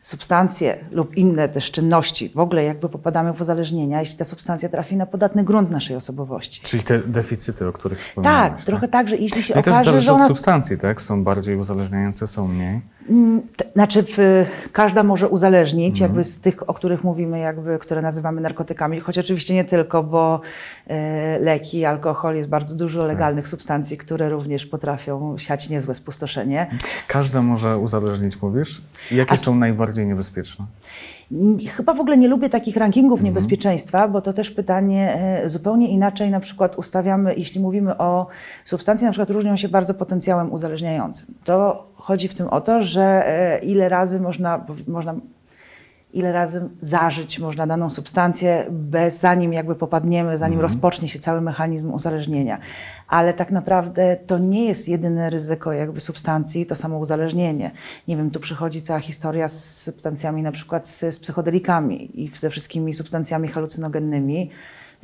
[0.04, 4.70] Y, substancje lub inne też czynności, w ogóle jakby popadamy w uzależnienia, jeśli ta substancja
[4.70, 6.62] trafi na podatny grunt naszej osobowości.
[6.62, 8.52] Czyli te deficyty, o których wspomniałeś.
[8.52, 10.78] Tak, trochę tak, że jeśli się No i też okaże, zależy że od ona substancji,
[10.78, 11.02] tak?
[11.02, 12.82] Są bardziej uzależniające, są mniej.
[13.10, 13.42] Mm,
[13.74, 16.10] Znaczy, w, każda może uzależnić, Mhm.
[16.10, 20.42] jakby z tych, o których mówimy, jakby, które nazywamy narkotykami, choć oczywiście nie tylko, bo
[20.88, 23.08] e, leki, alkohol, jest bardzo dużo Tak.
[23.08, 26.68] legalnych substancji, które również potrafią siać niezłe spustoszenie.
[27.08, 28.82] Każda może uzależnić, mówisz?
[29.12, 30.65] Jakie są najbardziej niebezpieczne?
[31.32, 33.25] Mm, Chyba w ogóle nie lubię takich rankingów Mhm.
[33.25, 38.27] niebezpieczeństwa, bo to też pytanie e, zupełnie inaczej na przykład ustawiamy, jeśli mówimy o
[38.65, 41.34] substancje, na przykład różnią się bardzo potencjałem uzależniającym.
[41.43, 45.15] To chodzi w tym o to, że e, ile razy można, można
[46.13, 51.93] ile razy zażyć można daną substancję, bez, zanim jakby popadniemy, zanim rozpocznie się cały mechanizm
[51.93, 52.60] uzależnienia.
[53.08, 57.71] Ale tak naprawdę to nie jest jedyne ryzyko jakby substancji, to samo uzależnienie.
[58.08, 62.49] Nie wiem, tu przychodzi cała historia z substancjami, na przykład z, z psychodelikami i ze
[62.49, 64.49] wszystkimi substancjami halucynogennymi.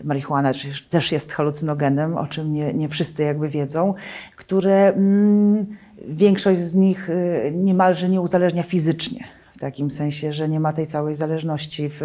[0.03, 3.93] Marihuana też- też jest halucynogenem, o czym nie, nie wszyscy jakby wiedzą,
[4.35, 5.65] które mm,
[6.07, 9.38] większość z nich y, niemalże nie uzależnia fizycznie.
[9.59, 12.01] W takim sensie, że nie ma tej całej zależności, w,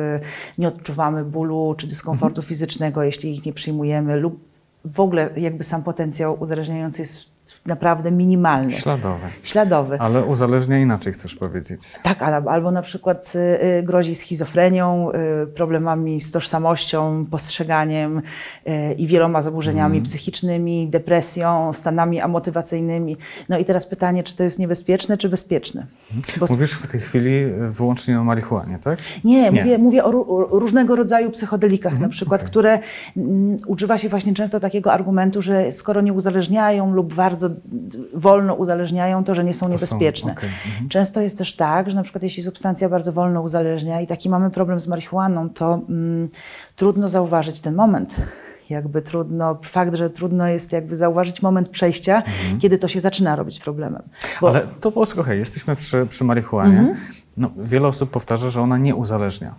[0.58, 4.48] nie odczuwamy bólu czy dyskomfortu fizycznego, jeśli ich nie przyjmujemy, lub
[4.84, 7.33] w ogóle jakby sam potencjał uzależniający jest
[7.66, 8.72] naprawdę minimalny.
[8.72, 9.26] Śladowy.
[9.42, 9.98] Śladowy.
[10.00, 11.80] Ale uzależnia inaczej, chcesz powiedzieć.
[12.02, 15.10] Tak, albo na przykład y, y, grozi schizofrenią,
[15.42, 18.22] y, problemami z tożsamością, postrzeganiem
[18.98, 23.16] i wieloma zaburzeniami psychicznymi, depresją, stanami amotywacyjnymi.
[23.48, 25.86] No i teraz pytanie, czy to jest niebezpieczne, czy bezpieczne?
[26.40, 28.98] Bo Mówisz w tej chwili wyłącznie o marihuanie, tak?
[29.24, 29.50] Nie, Nie.
[29.50, 32.50] Mówię, mówię o, ró- o różnego rodzaju psychodelikach na przykład, okej.
[32.50, 32.78] które
[33.16, 37.50] mm, używa się właśnie często takiego argumentu, że skoro nie uzależniają lub bardzo
[38.14, 40.32] wolno uzależniają, to że nie są są, niebezpieczne.
[40.32, 40.88] okej, mhm.
[40.88, 44.50] Często jest też tak, że na przykład jeśli substancja bardzo wolno uzależnia i taki mamy
[44.50, 46.28] problem z marihuaną, to mm,
[46.76, 48.16] trudno zauważyć ten moment.
[48.70, 52.22] Jakby trudno, fakt, że trudno jest jakby zauważyć moment przejścia,
[52.58, 54.02] kiedy to się zaczyna robić problemem.
[54.40, 56.78] Bo- Ale to posłuchaj, jesteśmy przy, przy marihuanie.
[56.78, 56.96] Mhm.
[57.36, 59.54] No, wiele osób powtarza, że ona nie uzależnia.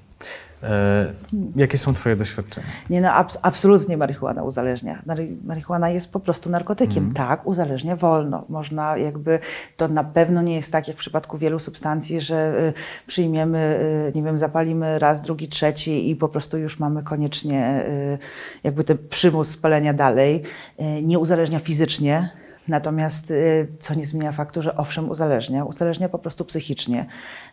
[0.64, 1.14] E,
[1.56, 2.68] jakie są Twoje doświadczenia?
[2.90, 5.02] Nie, no abs- absolutnie marihuana uzależnia.
[5.44, 7.14] Marihuana jest po prostu narkotykiem.
[7.14, 8.46] Tak, uzależnia wolno.
[8.50, 9.40] Można jakby,
[9.78, 12.74] to na pewno nie jest tak jak w przypadku wielu substancji, że y,
[13.08, 18.18] przyjmiemy, y, nie wiem, zapalimy raz, drugi, trzeci i po prostu już mamy koniecznie y,
[18.64, 20.44] jakby ten przymus spalenia dalej.
[20.80, 22.30] Y, nie uzależnia fizycznie.
[22.68, 27.06] Natomiast y, co nie zmienia faktu, że owszem uzależnia, uzależnia po prostu psychicznie.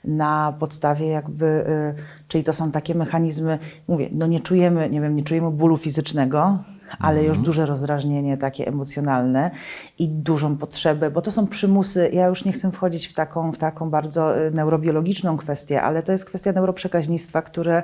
[0.05, 5.17] Na podstawie jakby, y, czyli to są takie mechanizmy, mówię, no nie czujemy, nie wiem,
[5.17, 6.59] nie czujemy bólu fizycznego,
[6.99, 9.51] ale już duże rozdrażnienie takie emocjonalne
[9.99, 13.59] i dużą potrzebę, bo to są przymusy, ja już nie chcę wchodzić w taką, w
[13.59, 17.83] taką bardzo y, neurobiologiczną kwestię, ale to jest kwestia neuroprzekaźnictwa, które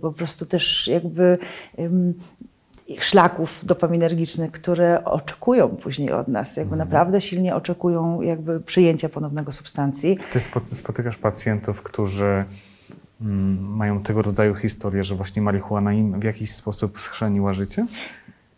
[0.00, 1.38] po prostu też jakby
[3.00, 10.18] szlaków dopaminergicznych, które oczekują później od nas, jakby naprawdę silnie oczekują jakby przyjęcia ponownego substancji.
[10.32, 12.44] Ty spo- spotykasz pacjentów, którzy
[13.20, 17.84] mm, mają tego rodzaju historię, że właśnie marihuana im w jakiś sposób schrzeniła życie?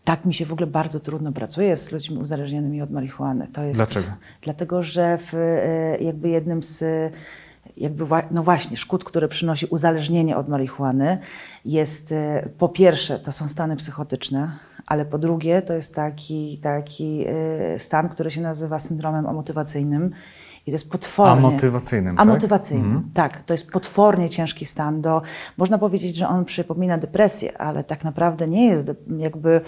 [0.03, 3.47] Tak mi się w ogóle bardzo trudno pracuje z ludźmi uzależnionymi od marihuany.
[3.53, 4.07] To jest, Dlaczego?
[4.41, 6.83] Dlatego, że w, e, jakby jednym z
[7.77, 11.17] jakby no właśnie szkód, które przynosi uzależnienie od marihuany
[11.65, 14.51] jest e, po pierwsze to są stany psychotyczne,
[14.87, 20.11] ale po drugie to jest taki, taki e, stan, który się nazywa syndromem amotywacyjnym
[20.67, 21.47] i to jest potwornie...
[21.47, 22.27] Amotywacyjnym, tak?
[22.27, 23.41] Amotywacyjnym, tak.
[23.41, 25.01] To jest potwornie ciężki stan.
[25.01, 25.21] Do,
[25.57, 28.91] można powiedzieć, że on przypomina depresję, ale tak naprawdę nie jest.
[29.17, 29.61] Jakby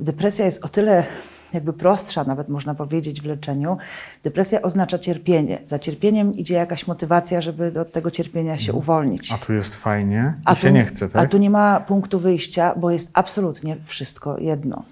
[0.00, 1.04] depresja jest o tyle
[1.52, 3.76] jakby prostsza, nawet można powiedzieć w leczeniu.
[4.24, 5.58] Depresja oznacza cierpienie.
[5.64, 9.32] Za cierpieniem idzie jakaś motywacja, żeby od tego cierpienia się uwolnić.
[9.32, 11.30] A tu jest fajnie i A się tu- nie chce, A tak?
[11.30, 14.82] tu nie ma punktu wyjścia, bo jest absolutnie wszystko jedno.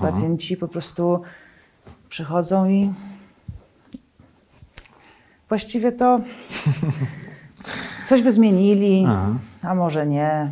[0.00, 1.22] Pacjenci po prostu
[2.08, 2.92] przychodzą i
[5.48, 6.20] właściwie to
[8.08, 9.28] coś by zmienili, Aha.
[9.62, 10.50] a może nie,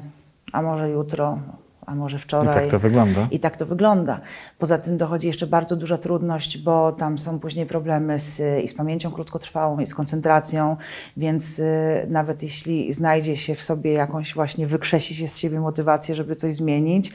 [0.52, 1.38] a może jutro,
[1.86, 2.54] a może I wczoraj.
[2.54, 3.28] tak to wygląda.
[3.30, 4.20] I tak to wygląda.
[4.58, 8.74] Poza tym dochodzi jeszcze bardzo duża trudność, bo tam są później problemy z, i z
[8.74, 10.76] pamięcią krótkotrwałą, i z koncentracją,
[11.16, 16.14] więc y, nawet jeśli znajdzie się w sobie jakąś właśnie, wykrzesi się z siebie motywację,
[16.14, 17.12] żeby coś zmienić,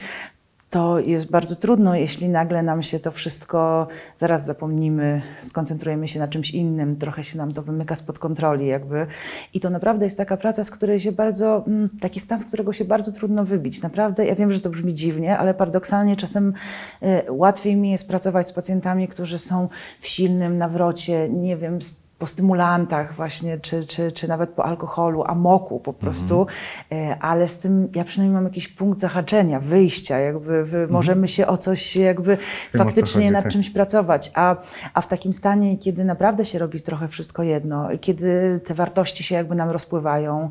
[0.70, 6.28] to jest bardzo trudno, jeśli nagle nam się to wszystko, zaraz zapomnimy, skoncentrujemy się na
[6.28, 9.06] czymś innym, trochę się nam to wymyka spod kontroli jakby.
[9.54, 12.72] I to naprawdę jest taka praca, z której się bardzo, mm, taki stan, z którego
[12.72, 13.82] się bardzo trudno wybić.
[13.82, 16.52] Naprawdę, ja wiem, że to brzmi dziwnie, ale paradoksalnie czasem
[17.02, 19.68] y, łatwiej mi jest pracować z pacjentami, którzy są
[20.00, 21.78] w silnym nawrocie, nie wiem,
[22.18, 26.46] po stymulantach właśnie, czy, czy, czy nawet po alkoholu, amoku po prostu,
[26.92, 31.46] e, ale z tym ja przynajmniej mam jakiś punkt zahaczenia, wyjścia, jakby w, możemy się
[31.46, 33.52] o coś jakby Wiem, faktycznie chodzi, nad tak.
[33.52, 34.56] czymś pracować, a,
[34.94, 39.34] a w takim stanie, kiedy naprawdę się robi trochę wszystko jedno, kiedy te wartości się
[39.34, 40.50] jakby nam rozpływają,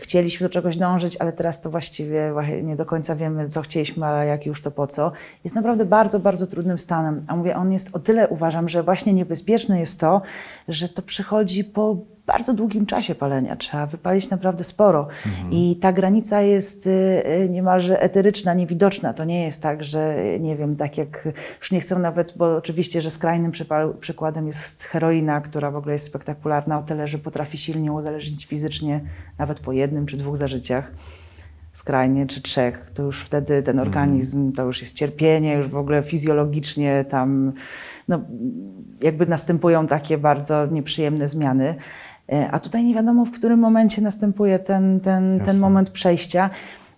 [0.00, 4.26] chcieliśmy do czegoś dążyć, ale teraz to właściwie nie do końca wiemy, co chcieliśmy, ale
[4.26, 5.12] jak już to po co,
[5.44, 7.24] jest naprawdę bardzo, bardzo trudnym stanem.
[7.26, 10.22] A mówię, on jest o tyle, uważam, że właśnie niebezpieczne jest to,
[10.68, 11.96] że to przychodzi po
[12.32, 13.56] bardzo długim czasie palenia.
[13.56, 15.08] Trzeba wypalić naprawdę sporo.
[15.50, 19.12] I ta granica jest y, y, niemalże eteryczna, niewidoczna.
[19.12, 21.28] To nie jest tak, że nie wiem, tak jak
[21.60, 23.52] już nie chcę nawet, bo oczywiście, że skrajnym
[24.00, 29.00] przykładem jest heroina, która w ogóle jest spektakularna o tyle, że potrafi silnie uzależnić fizycznie
[29.38, 30.92] nawet po jednym czy dwóch zażyciach
[31.72, 36.02] skrajnie, czy trzech, to już wtedy ten organizm, to już jest cierpienie, już w ogóle
[36.02, 37.52] fizjologicznie tam
[38.08, 38.20] no,
[39.02, 41.74] jakby następują takie bardzo nieprzyjemne zmiany.
[42.32, 46.50] E, A tutaj nie wiadomo, w którym momencie następuje ten, ten, ten moment przejścia.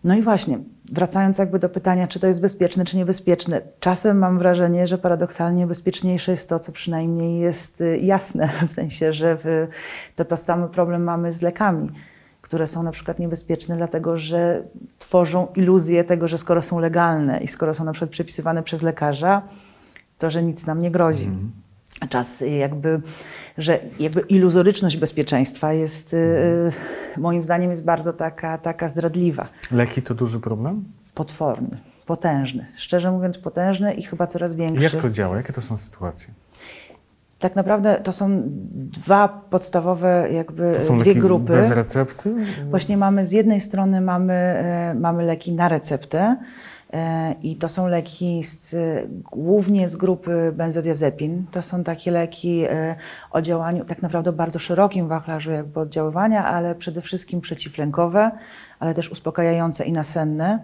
[0.04, 0.58] No i właśnie,
[0.92, 3.60] wracając jakby do pytania, czy to jest bezpieczne, czy niebezpieczne.
[3.80, 9.12] Czasem mam wrażenie, że paradoksalnie bezpieczniejsze jest to, co przynajmniej jest y, jasne, w sensie,
[9.12, 9.68] że w,
[10.16, 11.88] to to samo problem mamy z lekami
[12.42, 14.62] które są na przykład niebezpieczne, dlatego że
[14.98, 19.42] tworzą iluzję tego, że skoro są legalne i skoro są na przykład przepisywane przez lekarza,
[20.18, 21.30] to, że nic nam nie grozi.
[22.08, 23.00] Czas jakby,
[23.58, 26.72] że jakby iluzoryczność bezpieczeństwa jest, y,
[27.16, 29.48] moim zdaniem, jest bardzo taka, taka zdradliwa.
[29.72, 30.84] Leki to duży problem?
[31.14, 32.66] Potworny, potężny.
[32.76, 34.84] Szczerze mówiąc, potężny i chyba coraz większy.
[34.84, 35.36] Jak to działa?
[35.36, 36.34] Jakie to są sytuacje?
[37.38, 38.42] Tak naprawdę to są
[38.74, 41.52] dwa podstawowe, jakby To są dwie leki grupy.
[41.52, 42.34] bez recepty?
[42.70, 46.36] Właśnie mamy z jednej strony mamy, e, mamy leki na receptę
[47.42, 48.74] i to są leki z,
[49.32, 51.46] głównie z grupy benzodiazepin.
[51.50, 52.96] To są takie leki e,
[53.30, 58.30] o działaniu tak naprawdę bardzo szerokim wachlarzu jakby oddziaływania, ale przede wszystkim przeciwlękowe,
[58.82, 60.58] ale też uspokajające i nasenne.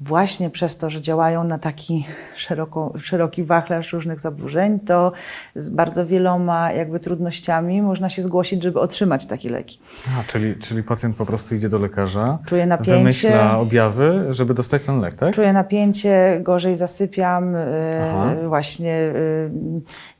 [0.00, 5.12] Właśnie przez to, że działają na taki szeroko, szeroki wachlarz różnych zaburzeń, to
[5.56, 9.78] z bardzo wieloma jakby trudnościami można się zgłosić, żeby otrzymać takie leki.
[10.20, 12.96] A, czyli, czyli pacjent po prostu idzie do lekarza, Czuje napięcie.
[12.98, 15.34] wymyśla objawy, żeby dostać ten lek, tak?
[15.34, 17.54] Czuję napięcie, gorzej zasypiam,
[18.10, 18.34] Aha.
[18.48, 19.12] właśnie, e,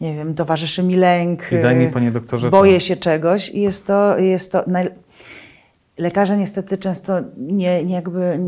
[0.00, 1.42] nie wiem, towarzyszy mi lęk.
[1.52, 2.80] I daj mi, e, panie doktorze, Boję to.
[2.80, 5.03] się czegoś i jest to, jest to naj...
[5.98, 8.40] lekarze niestety często nie, nie jakby,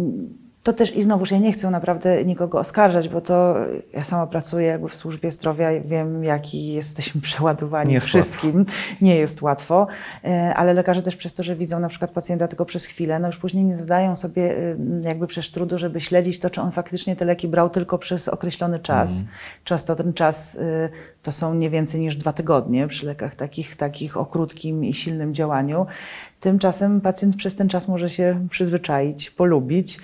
[0.66, 3.54] to też i znowuż ja nie chcę naprawdę nikogo oskarżać, bo to
[3.92, 8.64] ja sama pracuję jakby w służbie zdrowia i wiem jaki jesteśmy przeładowani Nie wszystkim.
[9.00, 9.86] Nie jest łatwo,
[10.24, 13.26] e, ale lekarze też przez to, że widzą na przykład pacjenta tylko przez chwilę, no
[13.26, 17.16] już później nie zadają sobie e, jakby przecież trudu, żeby śledzić to, czy on faktycznie
[17.16, 19.10] te leki brał tylko przez określony czas.
[19.64, 20.88] Często ten czas e,
[21.22, 25.34] to są nie więcej niż dwa tygodnie przy lekach takich, takich o krótkim i silnym
[25.34, 25.86] działaniu.
[26.40, 29.98] Tymczasem pacjent przez ten czas może się przyzwyczaić, polubić,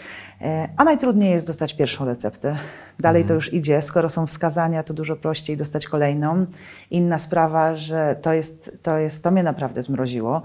[0.77, 2.57] a najtrudniej jest dostać pierwszą receptę.
[3.01, 3.83] Dalej to już idzie.
[3.83, 6.47] Skoro są wskazania, to dużo prościej dostać kolejną.
[6.91, 10.43] Inna sprawa, że to jest, to jest, to mnie naprawdę zmroziło.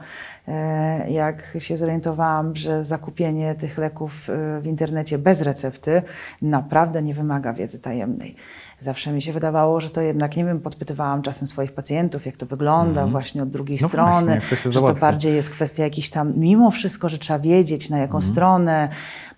[0.47, 6.01] E, Jak się zorientowałam, że zakupienie tych leków e, w internecie bez recepty
[6.41, 8.35] naprawdę nie wymaga wiedzy tajemnej.
[8.81, 12.45] Zawsze mi się wydawało, że to jednak, nie wiem, podpytywałam czasem swoich pacjentów, jak to
[12.45, 16.33] wygląda właśnie od drugiej No strony, właśnie, to że to bardziej jest kwestia jakichś tam,
[16.35, 18.89] mimo wszystko, że trzeba wiedzieć na jaką stronę,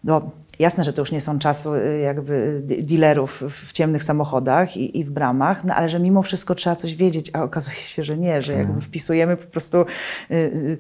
[0.04, 5.00] bo jasne, że to już nie są czasy y, jakby dealerów w- ciemnych samochodach i,
[5.00, 8.18] i w bramach, no ale że mimo wszystko trzeba coś wiedzieć, a okazuje się, że
[8.18, 10.78] nie, że jakby wpisujemy po prostu y, y,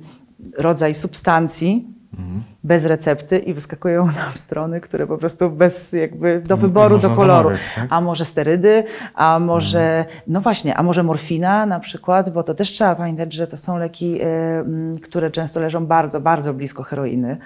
[0.57, 1.87] rodzaj substancji,
[2.63, 7.43] bez recepty i wyskakują nam strony, które po prostu bez jakby do wyboru, do koloru.
[7.43, 7.87] zamawiać, tak?
[7.89, 8.83] A może sterydy,
[9.15, 13.47] a może, no właśnie, a może morfina na przykład, bo to też trzeba pamiętać, że
[13.47, 14.21] to są leki,
[14.95, 17.37] y, które często leżą bardzo, bardzo blisko heroiny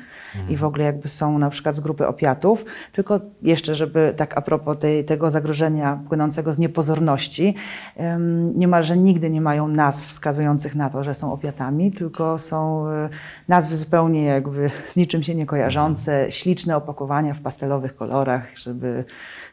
[0.49, 2.65] i w ogóle jakby są na przykład z grupy opiatów.
[2.91, 7.55] Tylko jeszcze, żeby tak a propos tej, tego zagrożenia płynącego z niepozorności,
[7.99, 13.09] ym, niemalże nigdy nie mają nazw wskazujących na to, że są opiatami, tylko są y,
[13.47, 19.03] nazwy zupełnie jakby z niczym się nie kojarzące, śliczne opakowania w pastelowych kolorach, żeby,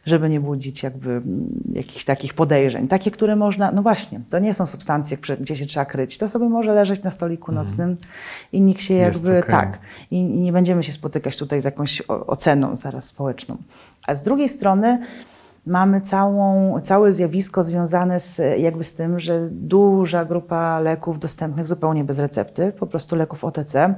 [0.06, 2.88] żeby nie budzić jakby mm, jakichś takich podejrzeń.
[2.88, 6.18] Takie, które można, no właśnie, to nie są substancje, gdzie się trzeba kryć.
[6.18, 7.96] To sobie może leżeć na stoliku nocnym
[8.52, 9.50] i nikt się Jest jakby, okej.
[9.50, 9.78] tak,
[10.10, 13.56] i, i nie będziemy się spotykać tutaj z jakąś oceną zaraz społeczną.
[14.06, 14.98] A z drugiej strony
[15.66, 22.04] mamy całą, całe zjawisko związane z, jakby z tym, że duża grupa leków dostępnych zupełnie
[22.04, 23.94] bez recepty, po prostu leków OTC.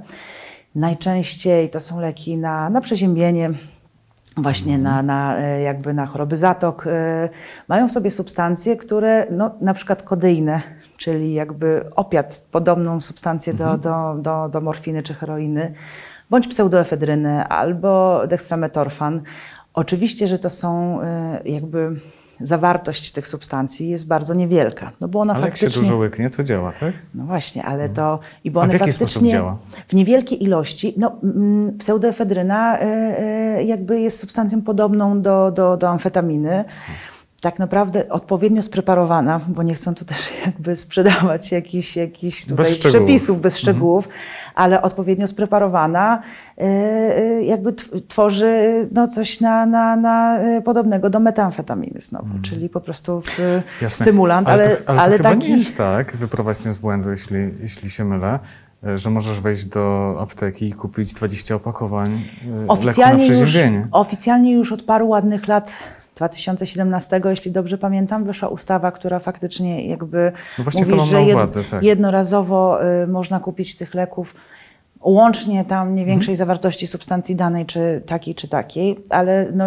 [0.74, 3.50] Najczęściej to są leki na, na przeziębienie,
[4.36, 6.86] właśnie na, na, e, jakby na choroby zatok.
[6.86, 7.28] e,
[7.68, 10.60] Mają w sobie substancje, które no, na przykład kodeinę,
[10.96, 15.74] czyli jakby opiat, podobną substancję do, do, do, do morfiny czy heroiny,
[16.30, 19.22] bądź pseudoefedryny albo dextrametorfan.
[19.74, 22.00] Oczywiście, że to są e, jakby
[22.40, 25.82] zawartość tych substancji jest bardzo niewielka, no bo ona Ale jak się faktycznie...
[25.82, 26.92] dużo łyknie, to działa, tak?
[27.14, 28.18] No właśnie, ale to...
[28.44, 29.58] I bo A w jaki faktycznie sposób działa?
[29.88, 32.84] W niewielkiej ilości, no mm, pseudoefedryna y,
[33.60, 36.64] y, jakby jest substancją podobną do, do, do amfetaminy.
[37.42, 42.94] Tak naprawdę odpowiednio spreparowana, bo nie chcą tu też jakby sprzedawać jakichś, jakichś tutaj szczegółów.
[43.06, 44.08] przepisów bez szczegółów,
[44.54, 46.22] ale odpowiednio spreparowana
[46.58, 52.28] y, y, jakby tw- tworzy no, coś na, na, na y, podobnego do metamfetaminy znowu,
[52.42, 53.38] czyli po prostu w,
[53.82, 54.04] Jasne.
[54.06, 55.48] stymulant, ale, to, ale to ale chyba taki...
[55.48, 58.38] nie jest tak, wyprowadź mnie z błędu, jeśli, jeśli się mylę,
[58.86, 62.08] e, że możesz wejść do apteki i kupić 20 opakowań
[62.44, 63.86] e, leku na Oficjalnie już, przeziębienie.
[63.92, 65.72] oficjalnie już od paru ładnych lat
[66.28, 71.82] 2017, jeśli dobrze pamiętam, wyszła ustawa, która faktycznie jakby No mówi, że jed- uwadze, tak.
[71.82, 74.34] jednorazowo y, można kupić tych leków
[75.00, 76.08] łącznie tam nie Mhm.
[76.08, 79.64] większej zawartości substancji danej, czy takiej, czy takiej, ale no,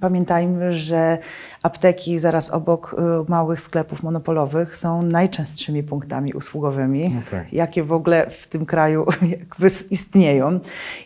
[0.00, 1.18] pamiętajmy, że
[1.62, 7.52] apteki zaraz obok y, małych sklepów monopolowych są najczęstszymi punktami usługowymi, No tak.
[7.52, 9.06] jakie w ogóle w tym kraju
[9.38, 10.60] jakby istnieją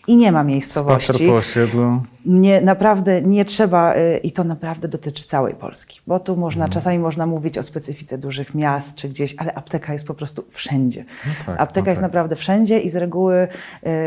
[0.06, 1.08] i nie ma miejscowości.
[1.12, 2.00] Spacer po osiedlu.
[2.26, 6.72] Nie, naprawdę nie trzeba, y, i to naprawdę dotyczy całej Polski, bo tu można, Mhm.
[6.72, 11.04] czasami można mówić o specyfice dużych miast czy gdzieś, ale apteka jest po prostu wszędzie.
[11.26, 12.10] No tak, apteka no jest tak.
[12.10, 13.48] naprawdę wszędzie i z reguły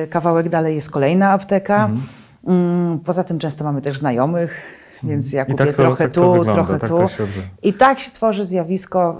[0.03, 1.85] y, kawałek dalej jest kolejna apteka.
[1.85, 2.01] Mhm.
[2.47, 4.61] Mm, Poza tym często mamy też znajomych,
[5.05, 6.97] więc ja I kupię tak to- trochę tak tu, wygląda, trochę tak tu.
[7.63, 9.17] I tak się tworzy zjawisko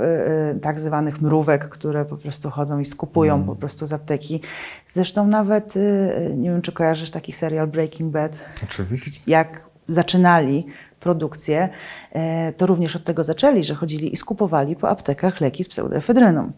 [0.52, 3.46] y, y, tak zwanych mrówek, które po prostu chodzą i skupują Mm.
[3.48, 4.42] po prostu z apteki.
[4.88, 9.32] Zresztą nawet, y, y, nie wiem czy kojarzysz taki serial Breaking Bad, Oczywiście.
[9.32, 10.66] jak zaczynali
[11.00, 11.70] produkcję,
[12.14, 16.52] e, to również od tego zaczęli, że chodzili i skupowali po aptekach leki z pseudoefedryną.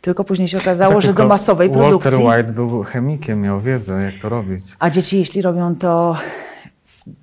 [0.00, 2.26] Tylko później się okazało, Tak, że do masowej Walter produkcji...
[2.26, 4.64] White był chemikiem, miał wiedzę, jak to robić.
[4.78, 6.16] A dzieci, jeśli robią to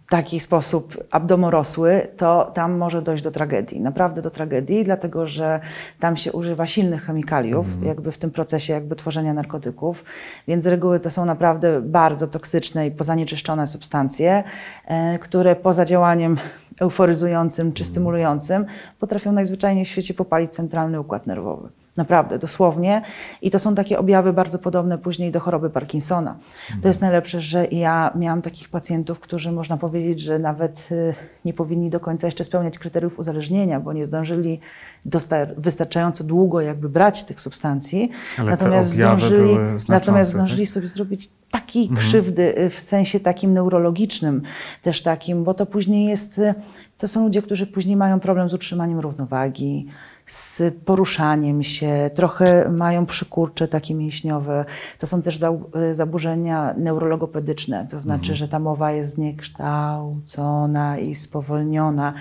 [0.09, 3.81] taki sposób abdomorosły, to tam może dojść do tragedii.
[3.81, 5.59] Naprawdę do tragedii, dlatego że
[5.99, 10.03] tam się używa silnych chemikaliów, jakby w tym procesie jakby tworzenia narkotyków,
[10.47, 14.43] więc z reguły to są naprawdę bardzo toksyczne i pozanieczyszczone substancje,
[14.85, 16.37] e, które poza działaniem
[16.81, 18.65] euforyzującym czy stymulującym
[18.99, 21.69] potrafią najzwyczajniej w świecie popalić centralny układ nerwowy.
[21.97, 23.01] Naprawdę, dosłownie.
[23.41, 26.37] I to są takie objawy bardzo podobne później do choroby Parkinsona.
[26.81, 31.13] To jest najlepsze, że ja miałam takich pacjentów, którzy można powiedzieć, że nawet y,
[31.45, 34.59] nie powinni do końca jeszcze spełniać kryteriów uzależnienia, bo nie zdążyli
[35.57, 38.09] wystarczająco długo jakby brać tych substancji.
[38.37, 39.57] Ale natomiast zdążyli,
[39.89, 40.39] natomiast tak?
[40.39, 44.41] zdążyli sobie zrobić takiej krzywdy y, w sensie takim neurologicznym,
[44.81, 46.53] też takim, bo to później jest, y,
[46.97, 49.87] to są ludzie, którzy później mają problem z utrzymaniem równowagi,
[50.27, 54.65] z poruszaniem się, trochę mają przykurcze takie mięśniowe.
[54.99, 55.41] To są też
[55.91, 62.13] y, zaburzenia neurologopedyczne, to znaczy, że ta mowa jest zniekształcona i spowolniona.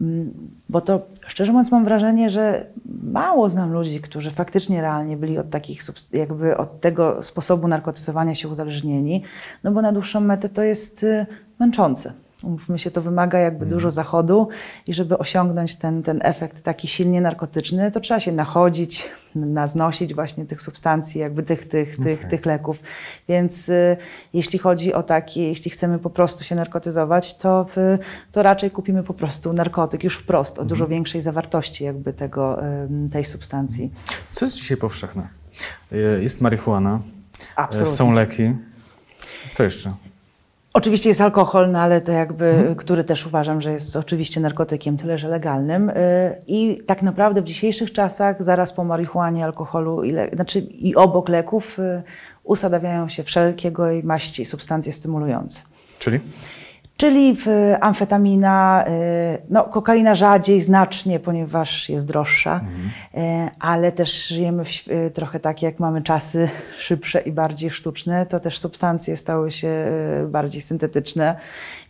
[0.00, 0.32] Mm,
[0.68, 2.66] Bo to szczerze mówiąc mam wrażenie, że
[3.02, 5.80] mało znam ludzi, którzy faktycznie realnie byli od takich,
[6.12, 9.22] jakby od tego sposobu narkotyzowania się uzależnieni,
[9.64, 11.26] no bo na dłuższą metę to jest y,
[11.58, 12.12] męczące.
[12.42, 14.48] Umówmy się, to wymaga jakby dużo zachodu
[14.86, 20.44] i żeby osiągnąć ten, ten efekt taki silnie narkotyczny, to trzeba się nachodzić, naznosić właśnie
[20.46, 22.82] tych substancji, jakby tych, tych, tych, tych leków.
[23.28, 23.96] Więc y,
[24.32, 27.98] jeśli chodzi o takie, jeśli chcemy po prostu się narkotyzować, to, w,
[28.32, 33.08] to raczej kupimy po prostu narkotyk już wprost, o dużo większej zawartości jakby tego, ym,
[33.12, 33.92] tej substancji.
[34.30, 35.28] Co jest dzisiaj powszechne?
[35.92, 37.00] Y, Jest marihuana,
[37.40, 37.96] y, Absolutnie.
[37.96, 38.54] są leki.
[39.52, 39.94] Co jeszcze?
[40.78, 45.18] Oczywiście jest alkohol, no ale to jakby, który też uważam, że jest oczywiście narkotykiem, tyle
[45.18, 45.90] że legalnym.
[45.90, 45.94] Y,
[46.46, 51.28] I tak naprawdę w dzisiejszych czasach, zaraz po marihuanie, alkoholu, i le, znaczy i obok
[51.28, 52.02] leków, y,
[52.44, 55.62] usadawiają się wszelkiego maści substancje stymulujące.
[55.98, 56.20] Czyli?
[56.98, 57.46] Czyli w
[57.80, 62.60] amfetamina, y, no kokaina rzadziej znacznie, ponieważ jest droższa,
[63.14, 63.18] y,
[63.60, 68.40] ale też żyjemy w, y, trochę tak, jak mamy czasy szybsze i bardziej sztuczne, to
[68.40, 69.68] też substancje stały się
[70.24, 71.36] y, bardziej syntetyczne,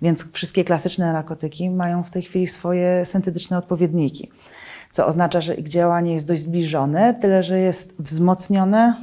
[0.03, 4.31] więc wszystkie klasyczne narkotyki mają w tej chwili swoje syntetyczne odpowiedniki.
[4.91, 8.95] Co oznacza, że ich działanie jest dość zbliżone, tyle że jest wzmocnione,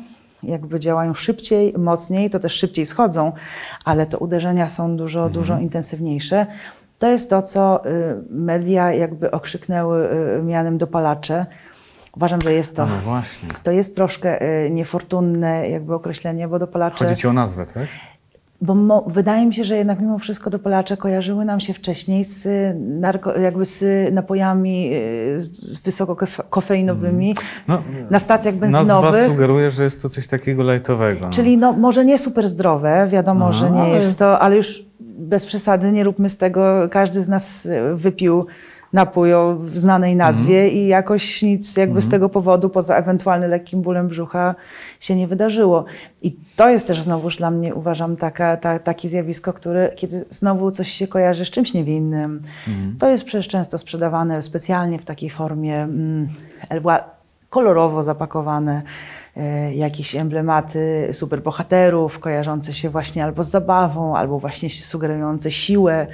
[0.48, 3.32] jakby działają szybciej, mocniej, to też szybciej schodzą,
[3.86, 6.46] ale to uderzenia są dużo, dużo intensywniejsze.
[7.00, 7.90] To jest to, co y,
[8.30, 11.46] media jakby okrzyknęły y, mianem dopalacze.
[12.16, 13.50] Uważam, że jest to, No właśnie.
[13.64, 17.06] to jest troszkę y, niefortunne jakby określenie, bo dopalacze...
[17.06, 17.84] Chodzi ci o nazwę, tak?
[18.62, 22.76] Bo wydaje mi się, że jednak mimo wszystko dopalacze kojarzyły nam się wcześniej z, y,
[22.80, 27.36] narko, jakby z napojami y, z, z wysoko kofe- kofeinowymi
[27.68, 29.22] No, na stacjach nazwa benzynowych.
[29.26, 31.20] sugeruje, że jest to coś takiego lajtowego.
[31.22, 31.30] no.
[31.30, 34.86] Czyli no, może nie super zdrowe, wiadomo, Aha, że nie ale- jest to, ale już
[35.00, 38.46] bez przesady nie róbmy z tego, każdy z nas e, wypił
[38.96, 40.74] napój o znanej nazwie Mhm.
[40.78, 44.56] i jakoś nic jakby z tego powodu, poza ewentualnie lekkim bólem brzucha,
[45.00, 45.86] się nie wydarzyło.
[46.22, 50.72] I to jest też znowuż dla mnie, uważam, taka, ta, takie zjawisko, które kiedy znowu
[50.72, 52.96] coś się kojarzy z czymś niewinnym, Mhm.
[53.00, 56.28] to jest przecież często sprzedawane specjalnie w takiej formie mm,
[57.50, 58.82] kolorowo zapakowane
[59.38, 66.08] e, jakieś emblematy superbohaterów kojarzące się właśnie albo z zabawą, albo właśnie sugerujące siłę,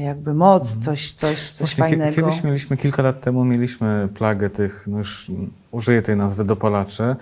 [0.00, 1.90] jakby moc, coś, coś, coś Mhm.
[1.90, 2.28] Właśnie, fajnego.
[2.30, 5.30] Kiedyś mieliśmy, kilka lat temu mieliśmy plagę tych, no już
[5.70, 7.16] użyję tej nazwy, dopalaczy.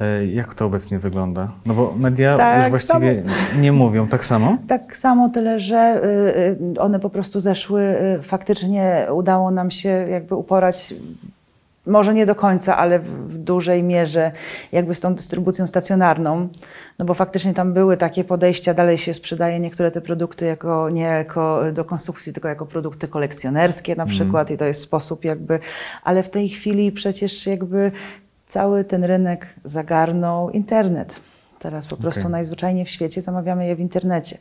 [0.00, 1.52] E, Jak to obecnie wygląda?
[1.66, 3.22] No bo media Tak, już właściwie
[3.60, 4.56] nie mówią tak samo.
[4.68, 7.82] Tak samo tyle, że y, y, one po prostu zeszły,
[8.18, 10.94] y, faktycznie udało nam się jakby uporać,
[11.86, 14.32] może nie do końca, ale w, dużej mierze
[14.72, 16.48] jakby z tą dystrybucją stacjonarną,
[16.98, 21.02] no bo faktycznie tam były takie podejścia, dalej się sprzedaje niektóre te produkty jako, nie
[21.02, 25.58] jako do konsumpcji, tylko jako produkty kolekcjonerskie na przykład i to jest sposób jakby,
[26.04, 27.92] ale w tej chwili przecież jakby
[28.48, 31.31] cały ten rynek zagarnął internet.
[31.62, 32.32] Teraz po prostu Okej.
[32.32, 34.38] najzwyczajniej w świecie zamawiamy je w internecie.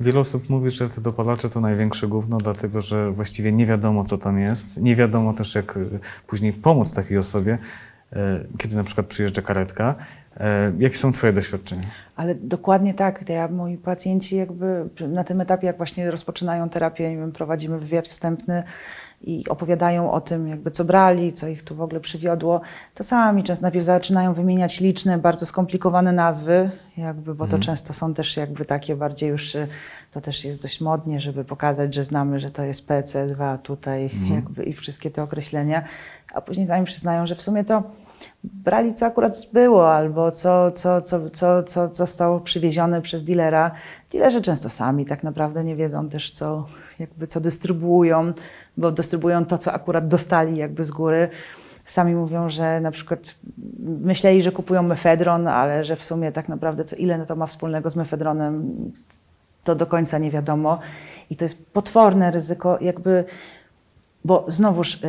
[0.00, 4.18] Wiele osób mówi, że te dopalacze to największe gówno, dlatego że właściwie nie wiadomo, co
[4.18, 4.80] tam jest.
[4.82, 7.58] Nie wiadomo też, jak y, później pomóc takiej osobie,
[8.12, 8.16] y,
[8.58, 9.94] kiedy na przykład przyjeżdża karetka.
[10.36, 10.40] Y,
[10.78, 11.82] Jakie są Twoje doświadczenia?
[12.16, 13.28] Ale dokładnie tak.
[13.28, 18.62] Ja, moi pacjenci jakby na tym etapie, jak właśnie rozpoczynają terapię, wiem, prowadzimy wywiad wstępny
[19.20, 22.60] i opowiadają o tym, jakby co brali, co ich tu w ogóle przywiodło,
[22.94, 28.14] to sami często najpierw zaczynają wymieniać liczne, bardzo skomplikowane nazwy, jakby, bo to często są
[28.14, 29.68] też jakby takie bardziej już, y,
[30.10, 34.64] to też jest dość modnie, żeby pokazać, że znamy, że to jest PC2 tutaj jakby
[34.64, 35.84] i wszystkie te określenia,
[36.34, 37.82] a później sami przyznają, że w sumie to
[38.44, 43.70] brali co akurat było, albo co, co, co, co, co zostało przywiezione przez dealera.
[44.12, 46.66] Dealerzy często sami tak naprawdę nie wiedzą też, co,
[46.98, 48.32] jakby co dystrybuują,
[48.76, 51.28] bo dystrybuują to, co akurat dostali jakby z góry.
[51.84, 53.34] Sami mówią, że na przykład
[53.78, 57.90] myśleli, że kupują mefedron, ale że w sumie tak naprawdę co ile to ma wspólnego
[57.90, 58.74] z mefedronem,
[59.64, 60.78] to do końca nie wiadomo.
[61.30, 63.24] I to jest potworne ryzyko, jakby
[64.24, 65.00] bo znowuż,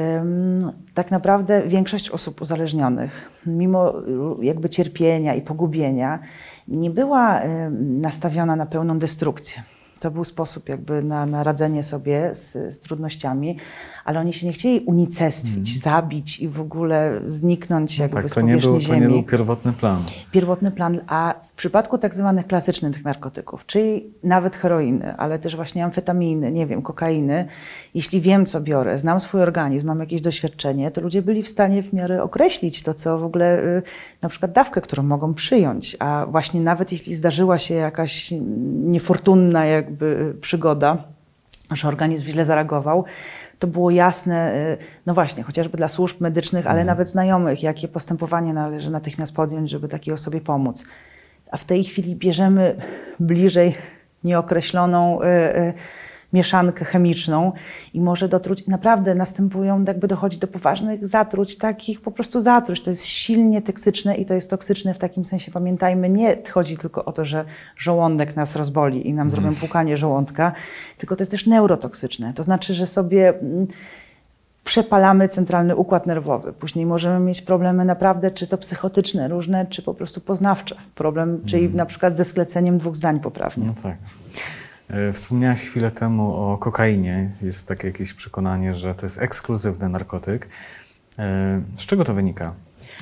[0.93, 3.93] tak naprawdę większość osób uzależnionych, mimo
[4.41, 6.19] jakby cierpienia i pogubienia,
[6.67, 7.41] nie była
[7.79, 9.63] nastawiona na pełną destrukcję.
[10.06, 13.58] To był sposób jakby na, na radzenie sobie z, z trudnościami,
[14.06, 18.41] ale oni się nie chcieli unicestwić, zabić i w ogóle zniknąć jakby tak, z to
[18.41, 20.03] nie, powierzchni był, to ziemi nie był pierwotny plan.
[20.32, 25.86] pierwotny plan, a w przypadku tak zwanych klasycznych narkotyków, czyli nawet heroiny, ale też właśnie
[25.86, 27.47] amfetaminy, nie wiem, kokainy,
[27.95, 31.83] jeśli wiem, co biorę, znam swój organizm, mam jakieś doświadczenie, to ludzie byli w stanie
[31.83, 33.81] w miarę określić to, co w ogóle, y,
[34.21, 38.33] na przykład dawkę, którą mogą przyjąć, a właśnie nawet jeśli zdarzyła się jakaś
[38.83, 41.03] niefortunna jakby przygoda,
[41.71, 43.05] że organizm źle zareagował,
[43.59, 48.53] to było jasne, y, no właśnie, chociażby dla służb medycznych, ale nawet znajomych, jakie postępowanie
[48.53, 50.85] należy natychmiast podjąć, żeby takiej osobie pomóc.
[51.51, 52.75] A w tej chwili bierzemy
[53.19, 53.75] bliżej
[54.23, 55.73] nieokreśloną y, y,
[56.36, 57.51] mieszankę chemiczną
[57.93, 62.81] i może dotruć, naprawdę następują, jakby dochodzi do poważnych zatruć, takich po prostu zatruć.
[62.81, 67.05] To jest silnie toksyczne i to jest toksyczne w takim sensie, pamiętajmy, nie chodzi tylko
[67.05, 67.45] o to, że
[67.77, 70.51] żołądek nas rozboli i nam zrobią płukanie żołądka,
[70.97, 72.33] tylko to jest też neurotoksyczne.
[72.33, 73.67] To znaczy, że sobie mm,
[74.63, 76.53] przepalamy centralny układ nerwowy.
[76.53, 80.75] Później możemy mieć problemy naprawdę, czy to psychotyczne różne, czy po prostu poznawcze.
[80.95, 83.67] Problem, czyli na przykład ze skleceniem dwóch zdań poprawnie.
[83.67, 83.97] No tak.
[84.89, 87.31] E, Wspomniałaś chwilę temu o kokainie.
[87.41, 90.47] Jest takie jakieś przekonanie, że to jest ekskluzywny narkotyk.
[91.19, 92.53] E, Z czego to wynika?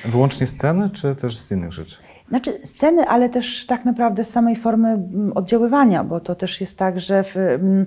[0.04, 1.96] Wyłącznie z ceny, czy też z innych rzeczy?
[2.28, 6.78] Znaczy sceny, ale też tak naprawdę z samej formy mm, oddziaływania, bo to też jest
[6.78, 7.86] tak, że mm,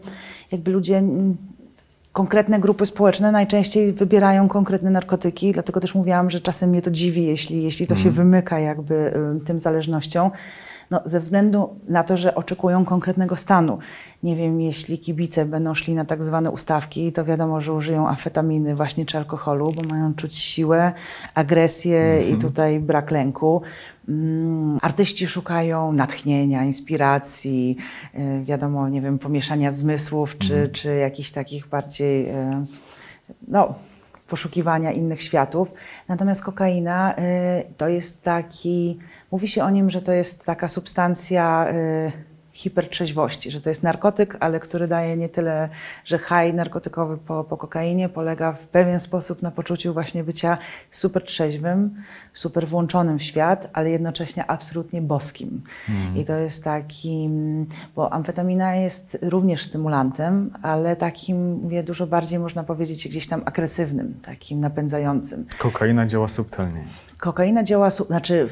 [0.51, 1.37] jakby ludzie, mm,
[2.13, 7.25] konkretne grupy społeczne najczęściej wybierają konkretne narkotyki, dlatego też mówiłam, że czasem mnie to dziwi,
[7.25, 10.31] jeśli, jeśli to się wymyka jakby ym, tym zależnością.
[10.91, 13.77] No, ze względu na to, że oczekują konkretnego stanu.
[14.23, 18.75] Nie wiem, jeśli kibice będą szli na tak zwane ustawki, to wiadomo, że użyją amfetaminy
[18.75, 20.91] właśnie czy alkoholu, bo mają czuć siłę,
[21.33, 23.61] agresję i tutaj brak lęku.
[24.09, 27.77] Mm, Artyści szukają natchnienia, inspiracji,
[28.15, 32.33] y, wiadomo, nie wiem, pomieszania zmysłów, czy, czy jakichś takich bardziej, y,
[33.47, 33.75] no,
[34.27, 35.73] poszukiwania innych światów.
[36.07, 37.17] Natomiast kokaina y,
[37.77, 38.99] to jest taki,
[39.31, 44.37] mówi się o nim, że to jest taka substancja y, hipertrzeźwości, że to jest narkotyk,
[44.39, 45.69] ale który daje nie tyle,
[46.05, 50.57] że high narkotykowy po, po kokainie polega w pewien sposób na poczuciu właśnie bycia
[50.91, 51.95] super trzeźwym,
[52.33, 55.61] super włączonym w świat, ale jednocześnie absolutnie boskim.
[56.15, 57.29] I to jest taki,
[57.95, 64.13] bo amfetamina jest również stymulantem, ale takim, mówię, dużo bardziej można powiedzieć gdzieś tam agresywnym,
[64.21, 65.45] takim napędzającym.
[65.57, 66.87] Kokaina działa subtelnie.
[67.17, 68.49] Kokaina działa, znaczy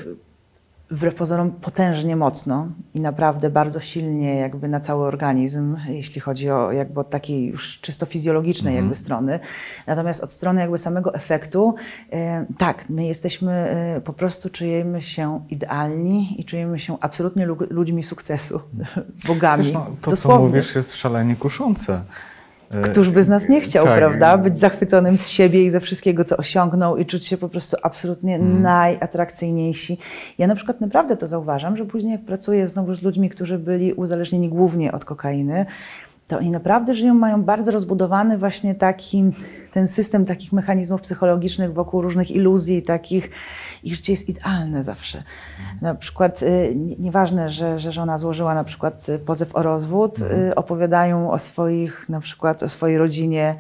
[0.91, 6.71] wbrew pozorom potężnie mocno i naprawdę bardzo silnie jakby na cały organizm, jeśli chodzi o
[6.71, 9.39] jakby od takiej już czysto fizjologicznej jakby strony.
[9.88, 11.75] Natomiast od strony jakby samego efektu,
[12.13, 17.57] e, tak, my jesteśmy, e, po prostu czujemy się idealni i czujemy się absolutnie lu-
[17.69, 18.61] ludźmi sukcesu,
[19.27, 19.63] bogami.
[19.63, 20.45] Wiesz, no, to, co Dosłownie.
[20.47, 22.01] mówisz, jest szalenie kuszące.
[22.72, 23.97] E, Któż by z nas nie chciał, tak.
[23.97, 24.38] prawda?
[24.38, 28.36] Być zachwyconym z siebie i ze wszystkiego, co osiągnął i czuć się po prostu absolutnie
[28.36, 28.61] Mhm.
[28.61, 29.97] najatrakcyjniejsi.
[30.38, 33.93] Ja na przykład naprawdę to zauważam, że później jak pracuję znowu z ludźmi, którzy byli
[33.93, 35.66] uzależnieni głównie od kokainy,
[36.28, 39.24] to oni naprawdę żyją, mają bardzo rozbudowany właśnie taki,
[39.76, 43.30] ten system takich mechanizmów psychologicznych wokół różnych iluzji, takich,
[43.84, 45.23] ich życie jest idealne zawsze.
[45.82, 50.17] Na przykład, y, nie- nieważne, że, że żona złożyła na przykład y, pozew o rozwód,
[50.19, 53.55] y, opowiadają o swoich, na przykład o swojej rodzinie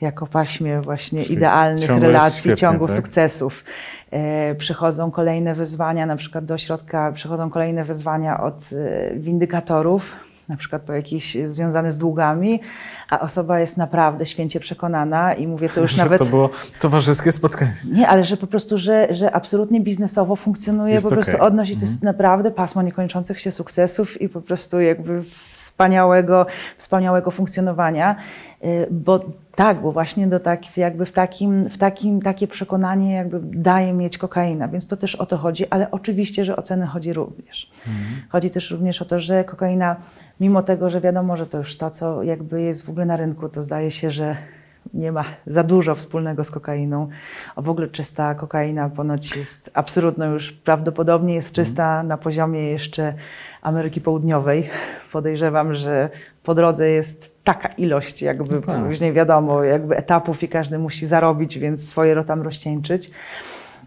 [0.00, 2.96] jako paśmie właśnie Czyli idealnych relacji, świetnie, ciągu tak?
[2.96, 3.64] sukcesów.
[4.10, 8.70] E, przychodzą kolejne wyzwania, na przykład do ośrodka przychodzą kolejne wyzwania od
[9.16, 10.16] windykatorów,
[10.52, 12.60] na przykład po jakieś e, związane z długami,
[13.10, 16.18] a osoba jest naprawdę święcie przekonana i mówię to już Że nawet...
[16.18, 16.50] to było
[16.80, 17.74] towarzyskie spotkanie.
[17.92, 21.34] Nie, ale że po prostu, że, że absolutnie biznesowo funkcjonuje, Jest po prostu okej.
[21.34, 21.52] Mhm.
[21.52, 21.76] odnosi.
[21.76, 25.22] To jest naprawdę pasmo niekończących się sukcesów i po prostu jakby
[25.52, 26.46] wspaniałego,
[26.76, 28.16] wspaniałego funkcjonowania.
[28.64, 29.20] Y, Bo
[29.54, 34.18] tak, bo właśnie do tak, jakby w takim, w takim takie przekonanie jakby daje mieć
[34.18, 37.70] kokaina, więc to też o to chodzi, ale oczywiście, że o cenę chodzi również.
[38.28, 39.96] Chodzi też również o to, że kokaina,
[40.40, 43.48] mimo tego, że wiadomo, że to już to, co jakby jest w ogóle na rynku,
[43.48, 44.36] to zdaje się, że
[44.94, 47.08] nie ma za dużo wspólnego z kokainą.
[47.56, 53.14] A w ogóle czysta kokaina ponoć jest absolutno już prawdopodobnie jest czysta na poziomie jeszcze
[53.62, 54.70] Ameryki Południowej.
[55.12, 56.10] Podejrzewam, że
[56.42, 58.86] po drodze jest taka ilość jakby No tak.
[58.86, 63.10] później wiadomo, jakby etapów i każdy musi zarobić, więc swoje tam rozcieńczyć.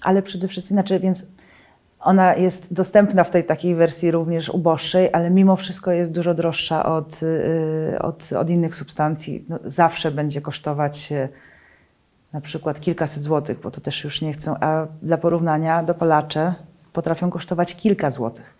[0.01, 1.27] Ale przede wszystkim, znaczy, więc
[1.99, 6.85] ona jest dostępna w tej takiej wersji również uboższej, ale mimo wszystko jest dużo droższa
[6.85, 9.45] od, y, od, od innych substancji.
[9.49, 11.29] No, zawsze będzie kosztować y,
[12.33, 16.53] na przykład kilkaset złotych, bo to też już nie chcą, a dla porównania dopalacze
[16.93, 18.55] potrafią kosztować kilka złotych.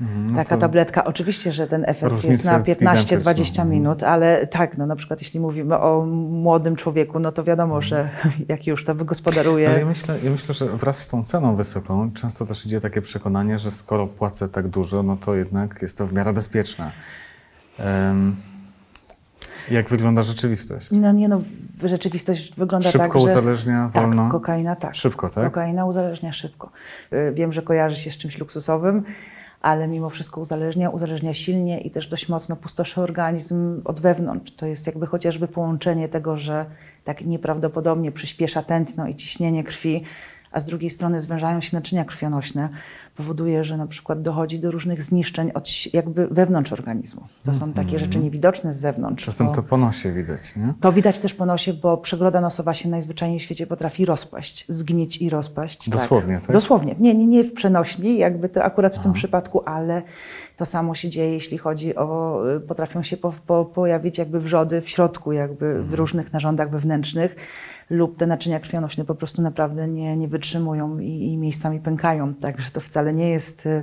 [0.00, 3.64] Mhm, no Taka tabletka, oczywiście, że ten efekt jest na jest 15-20 gigantyczna.
[3.64, 8.10] minut, ale tak, no na przykład jeśli mówimy o młodym człowieku, no to wiadomo, że
[8.48, 9.68] jak już to wygospodaruje.
[9.68, 13.02] Ale ja myślę, ja myślę, że wraz z tą ceną wysoką często też idzie takie
[13.02, 16.92] przekonanie, że skoro płacę tak dużo, no to jednak jest to w miarę bezpieczne.
[17.78, 18.36] Em,
[19.70, 20.90] jak wygląda rzeczywistość?
[20.90, 21.40] No nie no,
[21.84, 23.18] rzeczywistość wygląda Szybko tak, że...
[23.18, 24.22] uzależnia, wolno?
[24.22, 24.94] Tak, kokaina tak.
[24.94, 25.44] Szybko, tak?
[25.44, 26.70] Kokaina uzależnia szybko.
[27.12, 29.02] Y, Wiem, że kojarzy się z czymś luksusowym,
[29.60, 34.52] ale mimo wszystko uzależnia, uzależnia silnie i też dość mocno pustoszy organizm od wewnątrz.
[34.52, 36.66] To jest jakby chociażby połączenie tego, że
[37.04, 40.04] tak nieprawdopodobnie przyspiesza tętno i ciśnienie krwi,
[40.52, 42.68] a z drugiej strony zwężają się naczynia krwionośne,
[43.16, 47.22] powoduje, że na przykład dochodzi do różnych zniszczeń od, jakby wewnątrz organizmu.
[47.44, 49.24] To są takie rzeczy niewidoczne z zewnątrz.
[49.24, 50.74] Czasem bo- to po nosie widać, nie?
[50.80, 55.16] to widać też po nosie, bo przegroda nosowa się najzwyczajniej w świecie potrafi rozpaść, zgnić
[55.16, 55.90] i rozpaść.
[55.90, 56.52] Dosłownie, tak?
[56.52, 56.94] Dosłownie.
[56.98, 60.02] Nie, nie, nie w przenośni, jakby to akurat w tym przypadku, ale
[60.56, 64.88] to samo się dzieje, jeśli chodzi o, potrafią się po, po, pojawić jakby wrzody w
[64.88, 65.86] środku, jakby Mhm.
[65.86, 67.36] w różnych narządach wewnętrznych
[67.90, 72.34] lub te naczynia krwionośne po prostu naprawdę nie, nie wytrzymują i, i miejscami pękają.
[72.34, 73.82] Także to wcale nie jest y,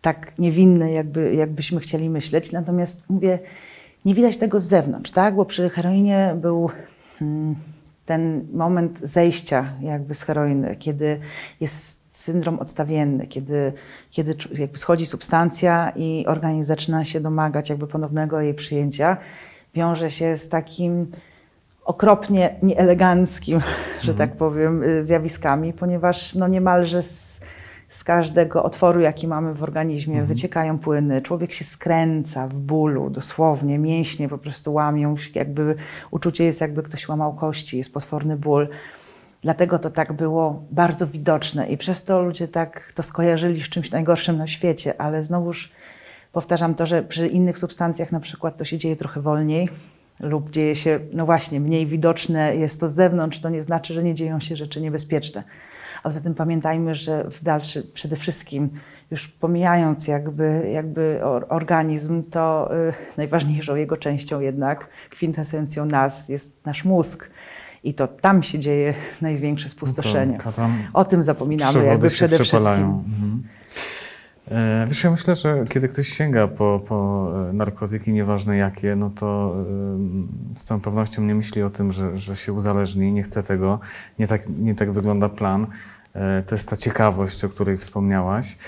[0.00, 2.52] tak niewinne, jakby, jakbyśmy chcieli myśleć.
[2.52, 3.38] Natomiast mówię,
[4.04, 5.34] nie widać tego z zewnątrz, tak?
[5.34, 6.70] Bo przy heroinie był
[7.20, 7.56] mm,
[8.06, 11.20] ten moment zejścia jakby z heroiny, kiedy
[11.60, 13.72] jest syndrom odstawienny, kiedy,
[14.10, 19.16] kiedy jakby schodzi substancja i organizm zaczyna się domagać jakby ponownego jej przyjęcia,
[19.74, 21.10] wiąże się z takim
[21.90, 23.60] okropnie nieeleganckim,
[24.06, 27.40] że tak powiem, y, zjawiskami, ponieważ no niemalże z,
[27.88, 31.22] z każdego otworu, jaki mamy w organizmie, wyciekają płyny.
[31.22, 35.74] Człowiek się skręca w bólu, dosłownie, mięśnie po prostu łamią, jakby
[36.10, 38.68] uczucie jest, jakby ktoś łamał kości, jest potworny ból.
[39.42, 43.90] Dlatego to tak było bardzo widoczne i przez to ludzie tak to skojarzyli z czymś
[43.90, 45.72] najgorszym na świecie, ale znowuż
[46.32, 49.68] powtarzam to, że przy innych substancjach na przykład to się dzieje trochę wolniej
[50.20, 54.02] lub dzieje się, no właśnie, mniej widoczne jest to z zewnątrz, to nie znaczy, że
[54.02, 55.44] nie dzieją się rzeczy niebezpieczne.
[55.98, 58.70] A poza tym pamiętajmy, że w dalszy, przede wszystkim,
[59.10, 66.66] już pomijając jakby, jakby or- organizm, to y, najważniejszą jego częścią jednak, kwintesencją nas jest
[66.66, 67.30] nasz mózg.
[67.84, 70.38] I to tam się dzieje największe spustoszenie.
[70.44, 72.84] No To, O tym zapominamy jakby przede wszystkim.
[72.84, 73.42] Mhm.
[74.50, 79.10] E, Wiesz, ja myślę, że kiedy ktoś sięga po, po e, narkotyki, nieważne jakie, no
[79.10, 83.42] to ym, z całą pewnością nie myśli o tym, że, że się uzależni, nie chce
[83.42, 83.80] tego,
[84.18, 85.66] nie tak, nie tak wygląda plan.
[86.14, 88.58] E, To jest ta ciekawość, o której wspomniałaś.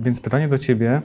[0.00, 1.02] Więc pytanie do Ciebie,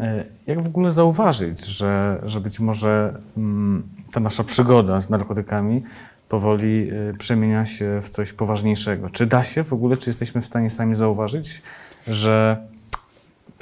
[0.00, 3.82] e, jak w ogóle zauważyć, że, że być może mm,
[4.12, 5.82] ta nasza przygoda z narkotykami
[6.28, 9.10] powoli przemienia się w coś poważniejszego.
[9.10, 11.62] Czy da się w ogóle, czy jesteśmy w stanie sami zauważyć,
[12.06, 12.56] że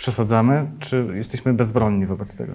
[0.01, 2.53] przesadzamy, czy jesteśmy bezbronni wobec tego?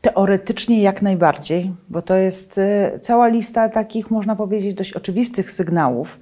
[0.00, 6.18] Teoretycznie jak najbardziej, bo to jest y, cała lista takich, można powiedzieć, dość oczywistych sygnałów,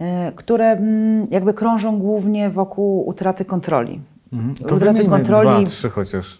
[0.00, 0.04] y,
[0.36, 4.00] które mm, jakby krążą głównie wokół utraty kontroli.
[4.32, 4.54] Mhm.
[4.54, 5.48] To Utraty kontroli.
[5.48, 6.38] dwa, trzy chociaż.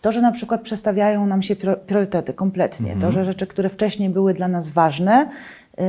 [0.00, 4.34] To, że na przykład przestawiają nam się priorytety kompletnie, to, że rzeczy, które wcześniej były
[4.34, 5.30] dla nas ważne,
[5.78, 5.84] yy,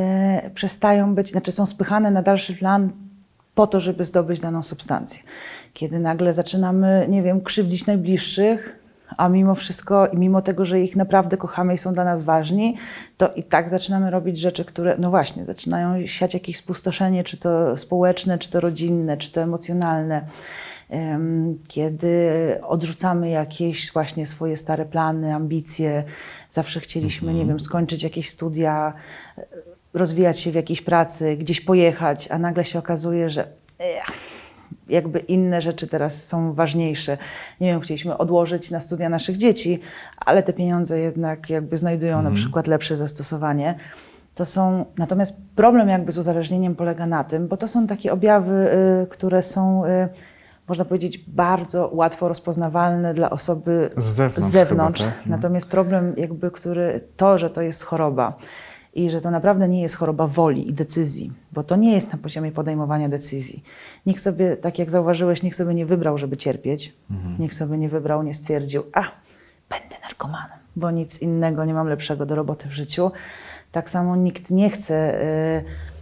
[0.50, 2.90] przestają być, znaczy są spychane na dalszy plan
[3.56, 5.24] po to, żeby zdobyć daną substancję.
[5.74, 8.80] Kiedy nagle zaczynamy, nie wiem, krzywdzić najbliższych,
[9.18, 12.78] a mimo wszystko i mimo tego, że ich naprawdę kochamy i są dla nas ważni,
[13.18, 17.78] to i tak zaczynamy robić rzeczy, które, no właśnie, zaczynają siać jakieś spustoszenie, czy to
[17.78, 20.22] społeczne, czy to rodzinne, czy to emocjonalne.
[21.68, 22.30] Kiedy
[22.64, 26.04] odrzucamy jakieś właśnie swoje stare plany, ambicje,
[26.50, 27.48] zawsze chcieliśmy, nie mhm.
[27.48, 28.94] wiem, skończyć jakieś studia,
[29.94, 33.48] rozwijać się w jakiejś pracy, gdzieś pojechać, a nagle się okazuje, że
[34.90, 37.18] jakby inne rzeczy teraz są ważniejsze.
[37.62, 39.80] Nie wiem, chcieliśmy odłożyć na studia naszych dzieci,
[40.18, 42.24] ale te pieniądze jednak jakby znajdują mm.
[42.24, 42.44] na mhm.
[42.44, 43.76] przykład lepsze zastosowanie.
[44.36, 48.70] To są, natomiast problem jakby z uzależnieniem polega na tym, bo to są takie objawy,
[49.04, 50.10] y, które są, y,
[50.68, 54.50] można powiedzieć, bardzo łatwo rozpoznawalne dla osoby z zewnątrz.
[54.50, 55.02] Z zewnątrz.
[55.02, 55.26] Chyba, tak?
[55.26, 58.38] Natomiast problem jakby, który, to, że to jest choroba,
[58.94, 62.18] i że to naprawdę nie jest choroba woli i decyzji, bo to nie jest na
[62.18, 63.64] poziomie podejmowania decyzji.
[64.06, 67.36] Niech sobie, tak jak zauważyłeś, niech sobie nie wybrał, żeby cierpieć, mhm.
[67.40, 69.02] niech sobie nie wybrał, nie stwierdził, a
[69.70, 73.12] będę narkomanem, bo nic innego nie mam lepszego do roboty w życiu.
[73.72, 75.20] Tak samo nikt nie chce.
[75.66, 75.93] Yy,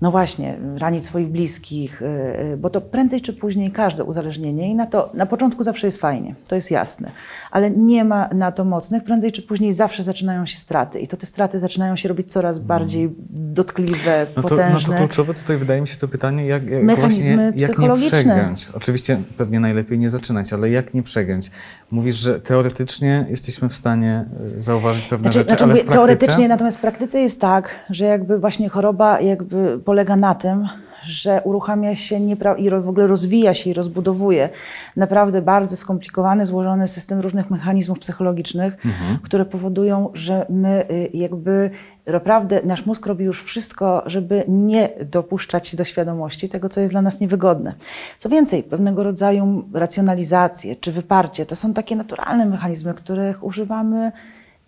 [0.00, 2.06] no właśnie, ranić swoich bliskich, y,
[2.52, 6.00] y, bo to prędzej czy później każde uzależnienie i na to na początku zawsze jest
[6.00, 7.10] fajnie, to jest jasne,
[7.50, 11.16] ale nie ma na to mocnych, prędzej czy później zawsze zaczynają się straty i to
[11.16, 12.68] te straty zaczynają się robić coraz mm.
[12.68, 14.92] bardziej dotkliwe, no to, potężne.
[14.92, 18.08] No to kluczowe tutaj wydaje mi się to pytanie, jak, jak Mechanizmy właśnie, jak nie
[18.08, 18.68] przegiąć.
[18.74, 21.50] Oczywiście pewnie najlepiej nie zaczynać, ale jak nie przegiąć?
[21.90, 24.24] Mówisz, że teoretycznie jesteśmy w stanie
[24.56, 25.94] y, zauważyć pewne znaczy, rzeczy, znaczy, ale w praktyce...
[25.94, 30.68] Teoretycznie, natomiast w praktyce jest tak, że jakby właśnie choroba jakby polega na tym,
[31.04, 34.48] że uruchamia się i w ogóle rozwija się i rozbudowuje
[34.96, 39.18] naprawdę bardzo skomplikowany, złożony system różnych mechanizmów psychologicznych, mhm.
[39.22, 41.70] które powodują, że my y, jakby
[42.06, 47.02] naprawdę nasz mózg robi już wszystko, żeby nie dopuszczać do świadomości tego, co jest dla
[47.02, 47.74] nas niewygodne.
[48.18, 54.12] Co więcej, pewnego rodzaju racjonalizacje czy wyparcie to są takie naturalne mechanizmy, których używamy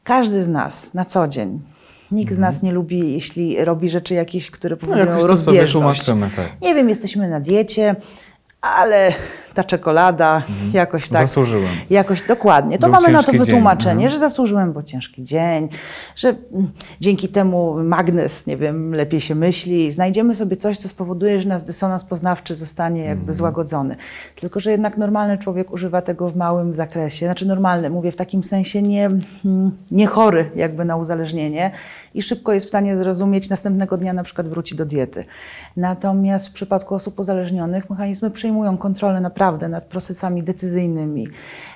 [0.05, 1.61] każdy z nas na co dzień.
[2.11, 2.67] Nikt z nas mhm.
[2.67, 6.07] nie lubi, jeśli robi rzeczy jakieś, które no, powodują no, rozbieżność.
[6.07, 6.63] Tak.
[6.63, 7.97] Nie wiem, jesteśmy na diecie,
[8.61, 9.13] ale
[9.55, 10.71] ta czekolada mhm.
[10.73, 11.19] jakoś tak.
[11.27, 11.69] Zasłużyłem.
[11.91, 12.79] Jakoś dokładnie.
[12.79, 14.11] To Był mamy na to wytłumaczenie, mhm.
[14.11, 15.69] że zasłużyłem, bo ciężki dzień,
[16.17, 16.71] że mm,
[17.01, 19.93] dzięki temu magnes, nie wiem, lepiej się myśli.
[19.93, 23.35] Znajdziemy sobie coś, co spowoduje, że nasz dysonans poznawczy zostanie jakby mhm.
[23.35, 23.97] złagodzony.
[24.41, 27.27] Tylko, że jednak normalny człowiek używa tego w małym zakresie.
[27.27, 29.07] Znaczy normalny, mówię w takim sensie nie,
[29.45, 31.71] mm, nie chory jakby na uzależnienie
[32.15, 35.25] i szybko jest w stanie zrozumieć, następnego dnia na przykład wróci do diety.
[35.77, 41.29] Natomiast w przypadku osób uzależnionych mechanizmy przejmują kontrolę naprawdę nad procesami decyzyjnymi.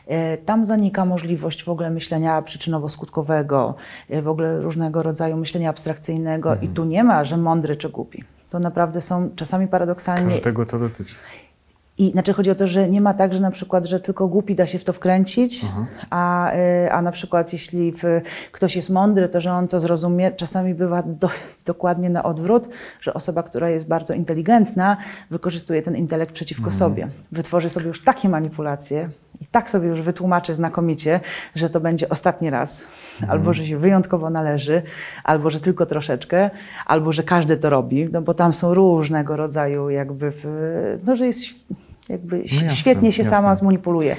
[0.06, 3.74] E, tam zanika możliwość w ogóle myślenia przyczynowo-skutkowego,
[4.10, 6.70] e, w ogóle różnego rodzaju myślenia abstrakcyjnego mhm.
[6.70, 8.24] i tu nie ma, że mądry czy głupi.
[8.50, 10.30] To naprawdę są czasami paradoksalnie...
[10.30, 11.14] Każdego to dotyczy.
[11.98, 14.54] I znaczy chodzi o to, że nie ma tak, że na przykład, że tylko głupi
[14.54, 15.86] da się w to wkręcić, mhm.
[16.10, 18.02] a, y, a na przykład jeśli w,
[18.52, 20.30] ktoś jest mądry, to że on to zrozumie.
[20.30, 21.28] Czasami bywa do,
[21.64, 22.68] dokładnie na odwrót,
[23.00, 24.96] że osoba, która jest bardzo inteligentna,
[25.30, 26.78] wykorzystuje ten intelekt przeciwko mhm.
[26.78, 27.08] sobie.
[27.32, 29.08] Wytworzy sobie już takie manipulacje
[29.40, 31.20] i tak sobie już wytłumaczy znakomicie,
[31.54, 32.84] że to będzie ostatni raz,
[33.14, 33.30] mhm.
[33.30, 34.82] albo że się wyjątkowo należy,
[35.24, 36.50] albo że tylko troszeczkę,
[36.86, 40.32] albo że każdy to robi, no bo tam są różnego rodzaju jakby,
[41.06, 41.44] no że jest
[42.08, 43.36] jakby no jasne, świetnie się jasne.
[43.36, 44.16] sama zmanipuluje.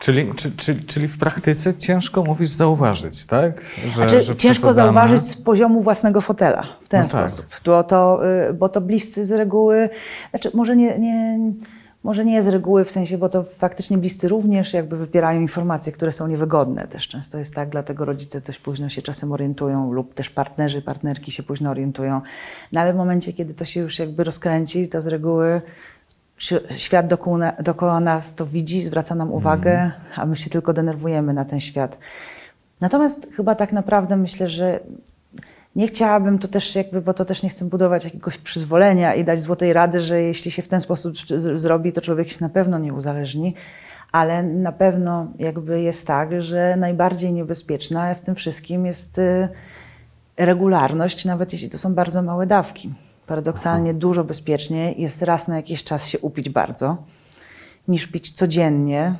[0.00, 3.62] Czyli, czy, czy, czyli w praktyce ciężko mówisz zauważyć, tak?
[3.84, 7.30] Że, znaczy, że ciężko zauważyć z poziomu własnego fotela w ten no tak.
[7.30, 7.50] sposób.
[7.50, 7.60] Tak.
[7.64, 9.88] Bo, to, y, bo to bliscy z reguły,
[10.30, 11.38] znaczy może nie, nie,
[12.04, 16.12] może nie z reguły w sensie, bo to faktycznie bliscy również jakby wypierają informacje, które
[16.12, 20.30] są niewygodne też często jest tak, dlatego rodzice dość późno się czasem orientują lub też
[20.30, 22.20] partnerzy, partnerki się późno orientują.
[22.72, 25.60] No ale w momencie, kiedy to się już jakby rozkręci, to z reguły
[26.76, 29.92] świat dookoła, dookoła nas to widzi, zwraca nam uwagę, mm.
[30.16, 31.98] a my się tylko denerwujemy na ten świat.
[32.80, 34.80] Natomiast chyba tak naprawdę myślę, że
[35.76, 39.40] nie chciałabym to też jakby, bo to też nie chcę budować jakiegoś przyzwolenia i dać
[39.40, 41.14] złotej rady, że jeśli się w ten sposób
[41.54, 43.54] zrobi, to człowiek się na pewno nie uzależni,
[44.12, 49.48] ale na pewno jakby jest tak, że najbardziej niebezpieczna w tym wszystkim jest y,
[50.36, 52.94] regularność, nawet jeśli to są bardzo małe dawki.
[53.28, 56.96] Paradoksalnie dużo bezpieczniej jest raz na jakiś czas się upić bardzo,
[57.88, 59.14] niż pić codziennie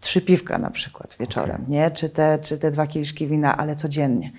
[0.00, 1.70] trzy piwka na przykład wieczorem, okay.
[1.70, 1.90] nie?
[1.90, 4.30] Czy te, czy te dwa kieliszki wina, ale codziennie.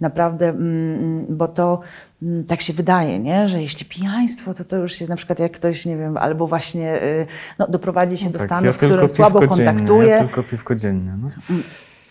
[0.00, 1.80] Naprawdę, mm, bo to
[2.22, 3.48] mm, tak się wydaje, nie?
[3.48, 7.02] że jeśli pijaństwo, to to już jest na przykład jak ktoś, nie wiem, albo właśnie
[7.02, 7.26] y,
[7.58, 10.08] no, doprowadzi się No do tak, stanu, ja w którym słabo kontaktuje.
[10.08, 11.12] Ja tylko piwko dziennie.
[11.22, 11.30] No.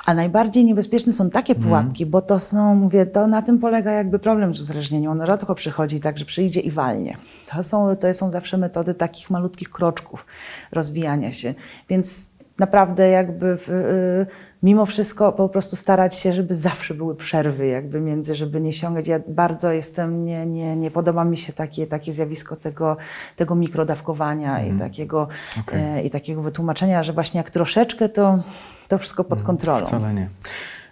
[0.07, 1.67] A najbardziej niebezpieczne są takie Mhm.
[1.67, 5.11] pułapki, bo to są, mówię, to na tym polega jakby problem z uzależnieniem.
[5.11, 7.17] Ono rzadko przychodzi tak, że przyjdzie i walnie.
[7.47, 10.25] To są, to są zawsze metody takich malutkich kroczków
[10.71, 11.53] rozwijania się.
[11.89, 14.25] Więc naprawdę jakby w, y,
[14.63, 19.07] mimo wszystko po prostu starać się, żeby zawsze były przerwy jakby między, żeby nie sięgać.
[19.07, 22.97] Ja bardzo jestem, nie, nie, nie podoba mi się takie, takie zjawisko tego,
[23.35, 25.27] tego mikrodawkowania i, takiego,
[25.59, 25.83] Okej.
[25.83, 28.39] e, i takiego wytłumaczenia, że właśnie jak troszeczkę to,
[28.87, 29.79] to wszystko pod kontrolą.
[29.79, 30.29] Wcale nie.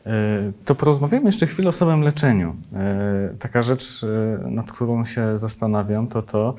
[0.05, 2.55] E, To porozmawiamy jeszcze chwilę o samym leczeniu.
[2.73, 6.55] E, Taka rzecz, e, nad którą się zastanawiam, to to,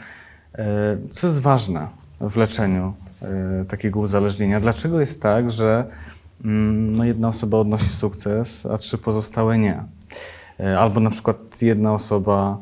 [1.10, 1.88] co jest ważne
[2.20, 2.92] w leczeniu
[3.68, 4.60] takiego uzależnienia.
[4.60, 5.84] Dlaczego jest tak, że
[6.44, 9.82] mm, no jedna osoba odnosi sukces, a trzy pozostałe nie?
[10.78, 12.58] Albo na przykład jedna osoba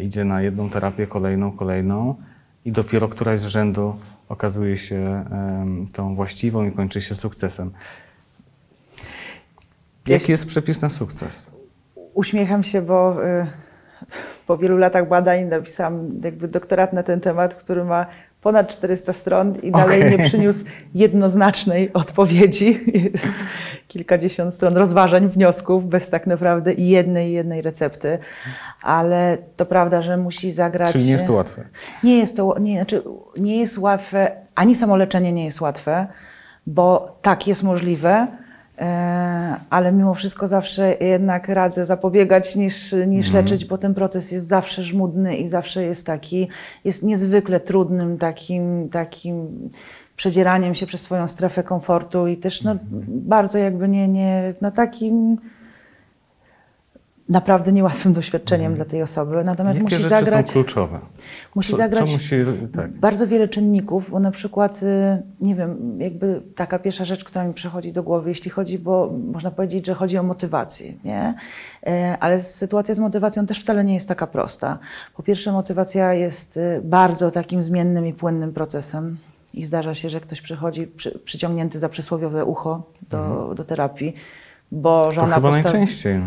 [0.00, 2.14] idzie na jedną terapię, kolejną, kolejną
[2.64, 3.96] i dopiero któraś z rzędu
[4.28, 5.24] okazuje się
[5.92, 7.72] tą właściwą i kończy się sukcesem.
[10.06, 11.50] Jaki jest przepis na sukces?
[12.14, 13.46] Uśmiecham się, bo y,
[14.46, 18.06] po wielu latach badań napisałam jakby doktorat na ten temat, który ma
[18.42, 20.18] ponad 400 stron i dalej Okej.
[20.18, 20.64] nie przyniósł
[20.94, 22.80] jednoznacznej odpowiedzi.
[23.12, 23.34] Jest
[23.88, 28.18] kilkadziesiąt stron rozważań, wniosków, bez tak naprawdę jednej, jednej recepty.
[28.82, 30.92] Ale to prawda, że musi zagrać...
[30.92, 31.64] Czyli nie jest to łatwe.
[32.04, 33.02] Nie jest to, nie, znaczy
[33.36, 36.06] nie jest łatwe, ani samoleczenie nie jest łatwe,
[36.66, 38.26] bo tak jest możliwe,
[39.70, 44.84] ale mimo wszystko zawsze jednak radzę zapobiegać niż, niż leczyć, bo ten proces jest zawsze
[44.84, 46.48] żmudny i zawsze jest taki,
[46.84, 49.70] jest niezwykle trudnym takim, takim
[50.16, 52.76] przedzieraniem się przez swoją strefę komfortu i też no,
[53.08, 55.38] bardzo jakby nie, nie no takim
[57.28, 59.44] naprawdę niełatwym doświadczeniem dla tej osoby.
[59.44, 60.46] Natomiast Jakie musi rzeczy zagrać...
[60.46, 61.00] są kluczowe?
[61.54, 62.36] Musi co, zagrać Co musi,
[62.72, 62.92] tak.
[62.92, 67.54] bardzo wiele czynników, bo na przykład, y, nie wiem, jakby taka pierwsza rzecz, która mi
[67.54, 71.34] przychodzi do głowy, jeśli chodzi, bo można powiedzieć, że chodzi o motywację, nie?
[71.86, 74.78] E, Ale sytuacja z motywacją też wcale nie jest taka prosta.
[75.16, 79.18] Po pierwsze, motywacja jest y, bardzo takim zmiennym i płynnym procesem.
[79.54, 84.14] I zdarza się, że ktoś przychodzi przy, przyciągnięty za przysłowiowe ucho do, do terapii,
[84.72, 85.14] bo Mhm.
[85.14, 86.18] To żona chyba najczęściej.
[86.18, 86.26] No.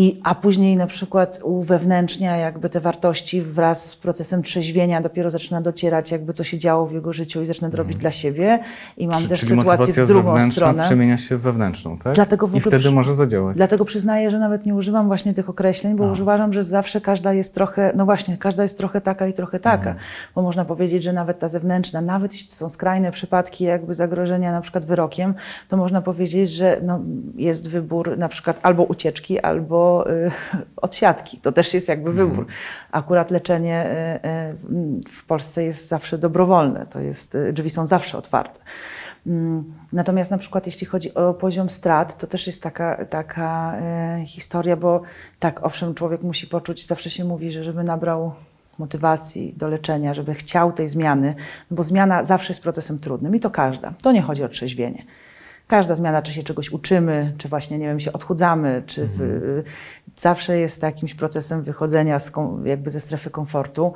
[0.00, 5.60] I, a później na przykład uwewnętrznia jakby te wartości wraz z procesem trzeźwienia, dopiero zaczyna
[5.60, 8.58] docierać jakby co się działo w jego życiu i zaczyna to robić dla siebie.
[8.96, 10.82] I mam Czyli- też Czyli sytuację w drugą zewnętrzna stronę.
[10.84, 12.14] przemienia się wewnętrzną, tak?
[12.14, 13.56] Dlatego w I wtedy przy- może zadziałać.
[13.56, 17.54] Dlatego przyznaję, że nawet nie używam właśnie tych określeń, bo uważam, że zawsze każda jest
[17.54, 19.94] trochę, no właśnie, każda jest trochę taka i trochę taka.
[20.34, 24.52] Bo można powiedzieć, że nawet ta zewnętrzna, nawet jeśli to są skrajne przypadki jakby zagrożenia
[24.52, 25.34] na przykład wyrokiem,
[25.68, 27.00] to można powiedzieć, że no,
[27.36, 30.30] jest wybór na przykład albo ucieczki, albo y,
[30.86, 31.38] odsiadki.
[31.38, 32.46] To też jest jakby wybór.
[32.92, 36.86] Akurat leczenie y, y, w Polsce jest zawsze dobrowolne.
[36.86, 38.60] To jest, drzwi są zawsze otwarte.
[39.26, 43.74] Mm, Natomiast na przykład jeśli chodzi o poziom strat, to też jest taka, taka
[44.26, 45.02] historia, bo
[45.38, 48.32] tak, owszem, człowiek musi poczuć, zawsze się mówi, że żeby nabrał
[48.78, 51.34] motywacji do leczenia, żeby chciał tej zmiany,
[51.70, 53.92] no bo zmiana zawsze jest procesem trudnym i to każda.
[54.02, 55.02] To nie chodzi o trzeźwienie.
[55.68, 59.62] Każda zmiana, czy się czegoś uczymy, czy właśnie, nie wiem, się odchudzamy, czy w,
[60.16, 62.32] zawsze jest jakimś procesem wychodzenia z,
[62.64, 63.92] jakby ze strefy komfortu.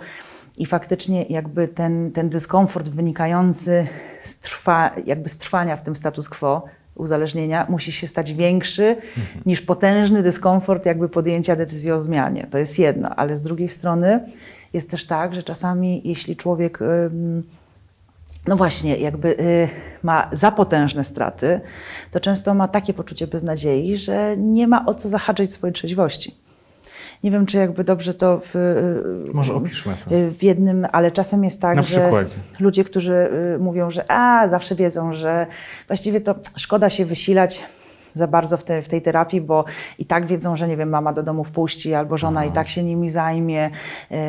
[0.59, 3.87] I faktycznie jakby ten, ten dyskomfort wynikający
[4.23, 6.65] z, trwa, jakby z trwania w tym status quo
[6.95, 8.97] uzależnienia musi się stać większy
[9.47, 12.47] niż potężny dyskomfort jakby podjęcia decyzji o zmianie.
[12.51, 14.21] To jest jedno, ale z drugiej strony
[14.73, 17.43] jest też tak, że czasami jeśli człowiek ym,
[18.49, 19.69] no właśnie, jakby y,
[20.03, 21.61] ma za potężne straty,
[22.11, 26.35] to często ma takie poczucie beznadziei, że nie ma o co zahaczyć swojej trzeźwości.
[27.25, 28.57] Nie wiem, czy jakby dobrze to w,
[29.27, 30.15] y, Może opiszmy to.
[30.17, 32.35] y, w jednym, ale czasem jest tak, Na że przykładzie.
[32.61, 33.29] ludzie, którzy
[33.61, 35.47] mówią, że a, zawsze wiedzą, że
[35.87, 37.63] właściwie to szkoda się wysilać
[38.15, 39.65] za bardzo w, te, w tej terapii, bo
[39.99, 42.83] i tak wiedzą, że nie wiem, mama do domu wpuści, albo żona i tak się
[42.83, 43.71] nimi zajmie,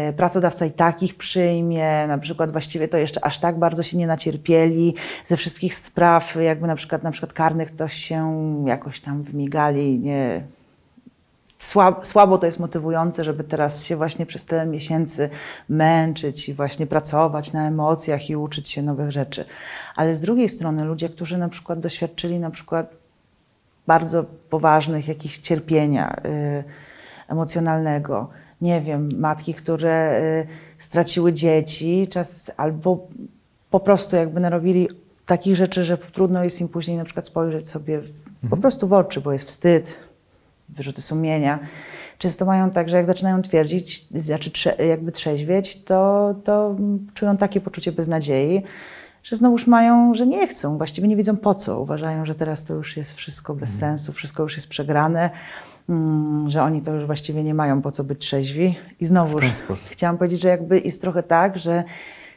[0.10, 3.98] y, pracodawca i tak ich przyjmie, na przykład właściwie to jeszcze aż tak bardzo się
[3.98, 9.24] nie nacierpieli ze wszystkich spraw, jakby na przykład, na przykład karnych to się jakoś tam
[9.24, 10.44] wymigali, nie,
[11.64, 15.30] Słabo, słabo to jest motywujące, żeby teraz się właśnie przez tyle miesięcy
[15.70, 19.46] męczyć i właśnie pracować na emocjach i uczyć się nowych rzeczy.
[19.96, 23.03] Ale z drugiej strony ludzie, którzy na przykład doświadczyli na przykład
[23.88, 26.64] bardzo poważnych jakichś cierpienia y,
[27.28, 28.30] emocjonalnego,
[28.62, 33.08] nie wiem, matki, które y, straciły dzieci, czas albo
[33.70, 34.88] po prostu jakby narobili
[35.26, 38.94] takich rzeczy, że trudno jest im później na przykład spojrzeć sobie w, po prostu w
[38.94, 39.96] oczy, bo jest wstyd,
[40.70, 41.60] wyrzuty sumienia.
[42.18, 46.76] Często mają tak, że jak zaczynają twierdzić, znaczy jakby trzeźwieć, to, to
[47.14, 48.64] czują takie poczucie beznadziei,
[49.24, 51.80] że znowuż mają, że nie chcą, właściwie nie wiedzą po co.
[51.82, 53.80] Uważają, że teraz to już jest wszystko bez Mhm.
[53.92, 55.30] sensu, wszystko już jest przegrane,
[55.90, 58.76] mm, że oni to już właściwie nie mają po co być trzeźwi.
[59.00, 59.90] I znowuż sposób.
[59.90, 61.84] chciałam powiedzieć, że jakby jest trochę tak, że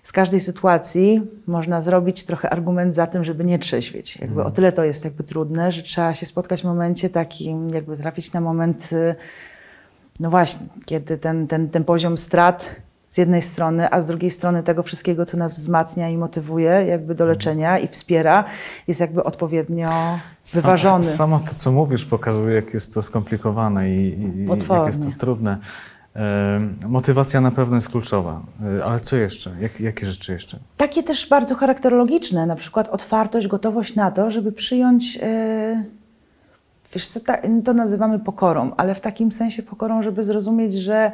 [0.02, 4.16] z każdej sytuacji można zrobić trochę argument za tym, żeby nie trzeźwieć.
[4.16, 4.46] Jakby Mhm.
[4.46, 8.32] o tyle to jest jakby trudne, że trzeba się spotkać w momencie takim, jakby trafić
[8.32, 9.14] na moment, y,
[10.20, 12.70] no właśnie, kiedy ten, ten, ten poziom strat
[13.08, 17.14] z jednej strony, a z drugiej strony tego wszystkiego, co nas wzmacnia i motywuje jakby
[17.14, 18.44] do leczenia i wspiera,
[18.88, 20.18] jest jakby odpowiednio
[20.54, 21.04] wyważony.
[21.04, 25.10] Sam, samo to, co mówisz, pokazuje, jak jest to skomplikowane i, i jak jest to
[25.18, 25.58] trudne.
[26.88, 28.42] Motywacja na pewno jest kluczowa,
[28.78, 29.50] E, ale co jeszcze?
[29.60, 30.58] Jak, jakie rzeczy jeszcze?
[30.76, 35.84] Takie też bardzo charakterologiczne, na przykład otwartość, gotowość na to, żeby przyjąć, e,
[36.94, 37.20] wiesz co,
[37.64, 41.12] to nazywamy pokorą, ale w takim sensie pokorą, żeby zrozumieć, że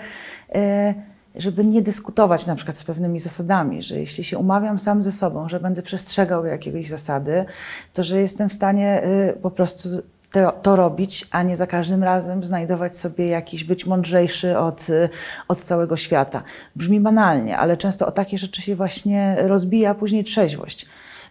[0.55, 0.95] e,
[1.37, 5.49] żeby nie dyskutować na przykład z pewnymi zasadami, że jeśli się umawiam sam ze sobą,
[5.49, 7.45] że będę przestrzegał jakiejś zasady,
[7.93, 9.89] to że jestem w stanie e, po prostu
[10.33, 15.09] to, to robić, a nie za każdym razem znajdować sobie jakiś, być mądrzejszy od, y,
[15.49, 16.43] od całego świata.
[16.76, 20.87] Brzmi banalnie, ale często o takie rzeczy się właśnie rozbija później trzeźwość.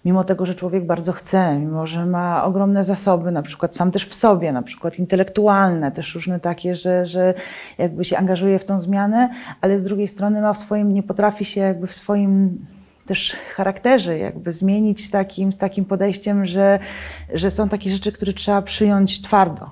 [0.06, 4.06] Mimo tego, że człowiek bardzo chce, mimo że ma ogromne zasoby, na przykład sam też
[4.06, 7.34] w sobie, na przykład intelektualne, też różne takie, że, że
[7.78, 9.30] jakby się angażuje w tą zmianę,
[9.62, 12.66] ale z drugiej strony ma w swoim, nie potrafi się jakby w swoim
[13.06, 16.80] też charakterze jakby zmienić z takim, z takim podejściem, że,
[17.34, 19.70] że są takie rzeczy, które trzeba przyjąć twardo.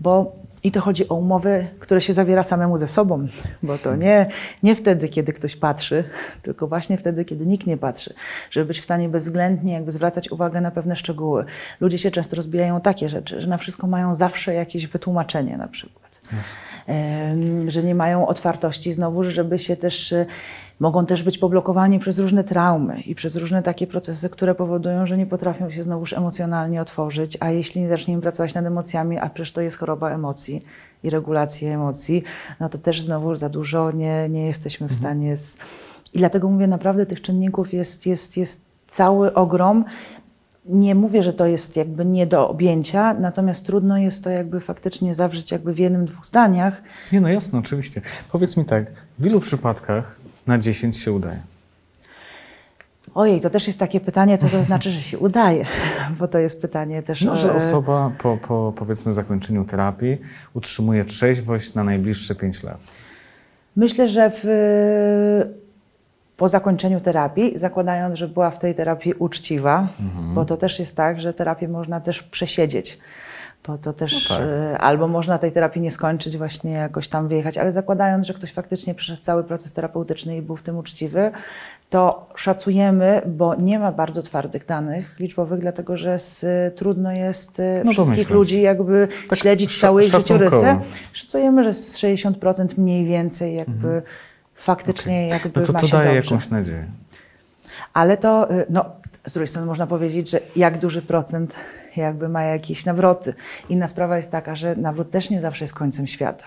[0.00, 0.32] Bo
[0.64, 3.28] i to chodzi o umowy, które się zawiera samemu ze sobą,
[3.62, 4.26] bo to nie,
[4.62, 6.04] nie wtedy, kiedy ktoś patrzy,
[6.42, 8.14] tylko właśnie wtedy, kiedy nikt nie patrzy,
[8.50, 11.44] żeby być w stanie bezwzględnie jakby zwracać uwagę na pewne szczegóły.
[11.80, 16.20] Ludzie się często rozbijają takie rzeczy, że na wszystko mają zawsze jakieś wytłumaczenie na przykład.
[16.86, 20.26] Em, że nie mają otwartości znowu, żeby się też, e,
[20.80, 25.18] mogą też być poblokowani przez różne traumy i przez różne takie procesy, które powodują, że
[25.18, 29.52] nie potrafią się znowuż emocjonalnie otworzyć, a jeśli nie zaczniemy pracować nad emocjami, a przecież
[29.52, 30.62] to jest choroba emocji
[31.02, 32.22] i regulacja emocji,
[32.60, 35.36] no to też znowu za dużo nie, nie jesteśmy w stanie.
[35.36, 35.58] Z...
[36.14, 39.84] I dlatego mówię, naprawdę tych czynników jest, jest, jest cały ogrom.
[40.64, 45.14] Nie mówię, że to jest jakby nie do objęcia, natomiast trudno jest to jakby faktycznie
[45.14, 46.82] zawrzeć jakby w jednym, dwóch zdaniach.
[47.12, 48.00] Nie, no jasno, oczywiście.
[48.32, 51.40] Powiedz mi tak, w ilu przypadkach na 10 się udaje?
[53.14, 55.66] Ojej, to też jest takie pytanie, co to znaczy, że się udaje,
[56.18, 60.18] bo to jest pytanie też No, że e, osoba po, po powiedzmy zakończeniu terapii
[60.54, 62.86] utrzymuje trzeźwość na najbliższe 5 lat.
[63.76, 64.44] Myślę, że w,
[66.36, 70.34] po zakończeniu terapii, zakładając, że była w tej terapii uczciwa, Mhm.
[70.34, 72.98] bo to też jest tak, że terapię można też przesiedzieć.
[73.66, 74.46] Bo to też, No tak.
[74.48, 78.52] e, albo można tej terapii nie skończyć, właśnie jakoś tam wyjechać, ale zakładając, że ktoś
[78.52, 81.30] faktycznie przeszedł cały proces terapeutyczny i był w tym uczciwy,
[81.90, 86.44] to szacujemy, bo nie ma bardzo twardych danych liczbowych, dlatego że z,
[86.76, 90.50] trudno jest e, No wszystkich ludzi jakby Tak śledzić sza- całej szacunkowo.
[90.56, 90.80] życiorysy.
[91.12, 94.02] Szacujemy, że z 60% mniej więcej jakby
[94.54, 95.62] faktycznie jakby Mhm.
[95.62, 96.34] No to ma to się daje dobrze.
[96.34, 96.86] jakąś nadzieję.
[97.92, 98.84] Ale to, y, no,
[99.26, 101.54] z drugiej strony można powiedzieć, że jak duży procent
[101.96, 103.34] jakby ma jakieś nawroty.
[103.68, 106.44] Inna sprawa jest taka, że nawrót też nie zawsze jest końcem świata.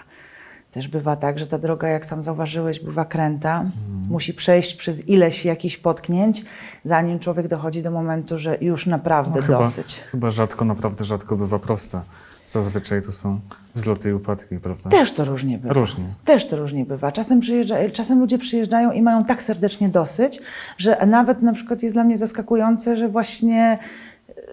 [0.72, 3.62] Też bywa tak, że ta droga, jak sam zauważyłeś, bywa kręta.
[3.62, 3.74] Mhm.
[4.10, 6.46] Musi przejść przez ileś jakichś potknięć,
[6.86, 10.00] zanim człowiek dochodzi do momentu, że już naprawdę No, chyba, dosyć.
[10.12, 12.04] chyba rzadko, naprawdę rzadko bywa prosta.
[12.48, 13.40] Zazwyczaj to są
[13.76, 14.90] wzloty i upadki, prawda?
[14.90, 15.74] Też to różnie bywa.
[15.74, 16.06] Różnie.
[16.26, 17.12] Też to różnie bywa.
[17.12, 20.40] Czasem, przyjeżdża, czasem ludzie przyjeżdżają i mają tak serdecznie dosyć,
[20.78, 23.78] że nawet na przykład jest dla mnie zaskakujące, że właśnie,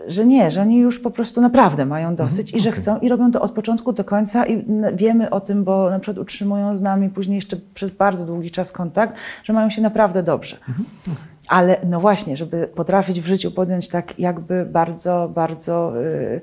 [0.07, 2.83] że nie, że oni już po prostu naprawdę mają dosyć i że okej.
[2.83, 6.19] chcą i robią to od początku do końca i wiemy o tym, bo na przykład
[6.23, 10.57] utrzymują z nami później jeszcze przez bardzo długi czas kontakt, że mają się naprawdę dobrze.
[11.49, 16.41] Ale no właśnie, żeby potrafić w życiu podjąć tak jakby bardzo, bardzo y,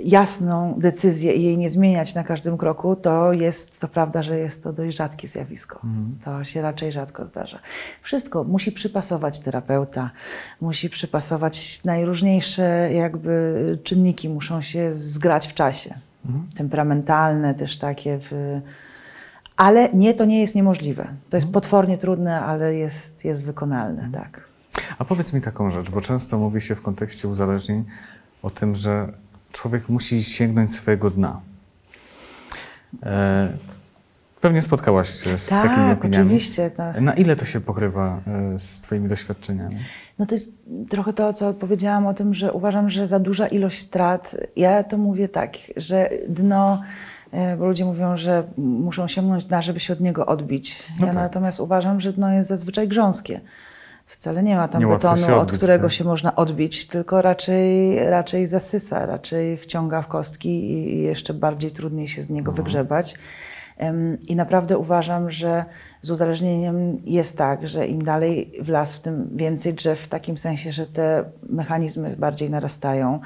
[0.00, 4.62] jasną decyzję i jej nie zmieniać na każdym kroku, to jest, to prawda, że jest
[4.62, 5.80] to dość rzadkie zjawisko.
[6.24, 7.58] To się raczej rzadko zdarza.
[8.02, 10.10] Wszystko musi przypasować terapeuta,
[10.60, 15.94] musi przypasować najróżniejsze jakby czynniki, muszą się zgrać w czasie.
[16.56, 18.60] Temperamentalne też takie w...
[19.56, 21.08] Ale nie, to nie jest niemożliwe.
[21.30, 24.40] To jest potwornie trudne, ale jest, jest wykonalne, tak.
[24.98, 27.84] A powiedz mi taką rzecz, bo często mówi się w kontekście uzależnień
[28.42, 29.12] o tym, że
[29.52, 31.40] człowiek musi sięgnąć swojego dna.
[33.02, 33.48] E,
[34.40, 36.24] pewnie spotkałaś się z takimi tak, opiniami.
[36.24, 36.70] oczywiście.
[36.78, 37.00] No.
[37.00, 39.76] Na ile to się pokrywa e, z Twoimi doświadczeniami?
[40.18, 43.80] No to jest trochę to, co powiedziałam o tym, że uważam, że za duża ilość
[43.80, 46.82] strat, ja to mówię tak, że dno
[47.32, 50.86] e, bo ludzie mówią, że muszą sięgnąć dna, żeby się od niego odbić.
[51.00, 51.22] No ja tak.
[51.22, 53.40] natomiast uważam, że dno jest zazwyczaj grząskie.
[54.08, 55.92] Wcale nie ma tam Niełatwo betonu, od którego tak.
[55.92, 62.08] się można odbić, tylko raczej, raczej zasysa, raczej wciąga w kostki i- jeszcze bardziej trudniej
[62.08, 63.14] się z niego wygrzebać.
[63.78, 65.64] Em, I naprawdę uważam, że
[66.02, 70.38] z uzależnieniem jest tak, że im dalej w las, w tym więcej drzew, w takim
[70.38, 73.20] sensie, że te mechanizmy bardziej narastają,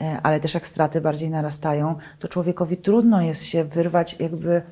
[0.00, 4.62] e, ale też jak straty bardziej narastają, to człowiekowi trudno jest się wyrwać jakby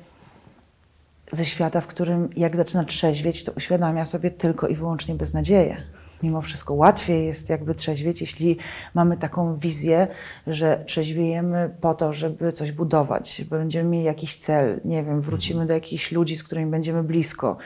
[1.31, 5.77] ze świata, w którym jak zaczyna trzeźwieć, to uświadamia sobie tylko i wyłącznie beznadzieję.
[6.23, 8.57] Mimo wszystko łatwiej jest jakby trzeźwieć, jeśli
[8.93, 10.07] mamy taką wizję,
[10.47, 15.73] że trzeźwiejemy po to, żeby coś budować, będziemy mieli jakiś cel, nie wiem, wrócimy do
[15.73, 17.57] jakichś ludzi, z którymi będziemy blisko,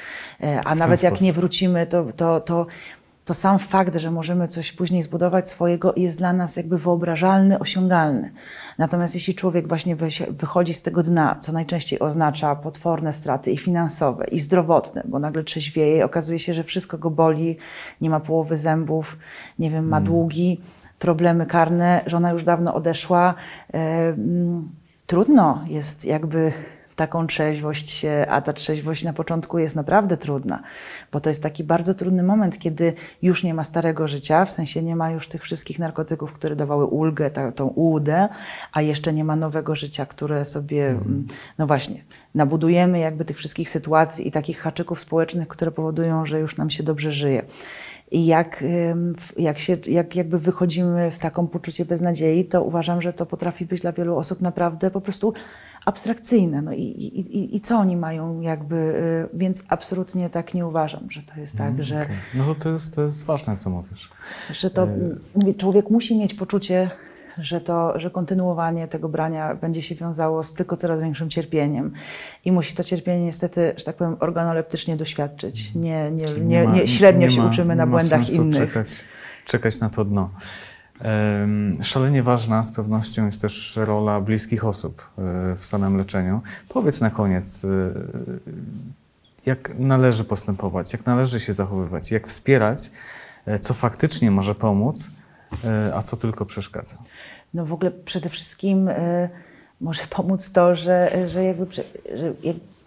[0.43, 1.25] E, a nawet jak sposób.
[1.25, 2.65] nie wrócimy, to, to, to,
[3.25, 8.31] to sam fakt, że możemy coś później zbudować swojego jest dla nas jakby wyobrażalny, osiągalny.
[8.77, 9.95] Natomiast jeśli człowiek właśnie
[10.29, 15.43] wychodzi z tego dna, co najczęściej oznacza potworne straty i finansowe, i zdrowotne, bo nagle
[15.43, 17.57] trzeźwieje i okazuje się, że wszystko go boli,
[18.01, 19.17] nie ma połowy zębów,
[19.59, 20.61] nie wiem, ma długi,
[20.99, 23.33] problemy karne, żona już dawno odeszła.
[23.73, 24.69] Mm,
[25.07, 26.51] trudno jest jakby
[26.95, 30.63] taką trzeźwość się, a ta trzeźwość na początku jest naprawdę trudna,
[31.11, 34.83] bo to jest taki bardzo trudny moment, kiedy już nie ma starego życia, w sensie
[34.83, 38.27] nie ma już tych wszystkich narkotyków, które dawały ulgę, ta, tą ułudę,
[38.71, 41.27] a jeszcze nie ma nowego życia, które sobie, mm,
[41.57, 42.03] no właśnie,
[42.35, 46.83] nabudujemy jakby tych wszystkich sytuacji i takich haczyków społecznych, które powodują, że już nam się
[46.83, 47.41] dobrze żyje.
[48.11, 48.63] I jak,
[49.37, 53.81] jak, się, jak jakby wychodzimy w taką poczucie beznadziei, to uważam, że to potrafi być
[53.81, 55.33] dla wielu osób naprawdę po prostu
[55.85, 56.61] abstrakcyjne.
[56.61, 61.21] No i, i, i, co oni mają jakby, y, więc absolutnie tak nie uważam, że
[61.21, 62.15] to jest tak, że, Okej.
[62.33, 64.09] No to, to, jest, to jest ważne, co mówisz.
[64.53, 64.87] że to
[65.35, 66.89] mówię, człowiek musi mieć poczucie,
[67.37, 71.91] że, to, że kontynuowanie tego brania będzie się wiązało z tylko coraz większym cierpieniem.
[72.45, 75.75] I musi to cierpienie niestety, że tak powiem, organoleptycznie doświadczyć.
[75.75, 78.57] Nie, nie, nie, ma- nie, średnio nie się uczymy na nie błędach innych.
[78.57, 78.87] Czekać,
[79.45, 80.29] czekać na to dno.
[81.81, 86.41] Szalenie ważna z pewnością jest też rola bliskich osób e, w samym leczeniu.
[86.69, 87.67] Powiedz na koniec, e,
[89.45, 92.91] jak należy postępować, jak należy się zachowywać, jak wspierać,
[93.45, 95.09] e, co faktycznie może pomóc,
[95.93, 96.97] a co tylko przeszkadza.
[97.53, 98.89] No w ogóle przede wszystkim
[99.81, 101.67] może pomóc to, że, że, jakby,
[102.15, 102.33] że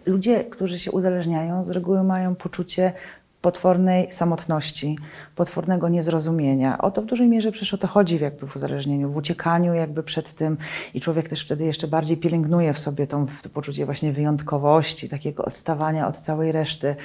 [0.05, 2.93] ludzie, którzy się uzależniają, z reguły mają poczucie
[3.41, 4.97] potwornej samotności,
[5.35, 6.77] potwornego niezrozumienia.
[6.77, 10.03] O to w dużej mierze przecież o to chodzi jakby w uzależnieniu, w uciekaniu jakby
[10.03, 10.57] przed tym
[10.93, 15.45] i człowiek też wtedy jeszcze bardziej pielęgnuje w sobie tą, to poczucie właśnie wyjątkowości, takiego
[15.45, 16.95] odstawania od całej reszty.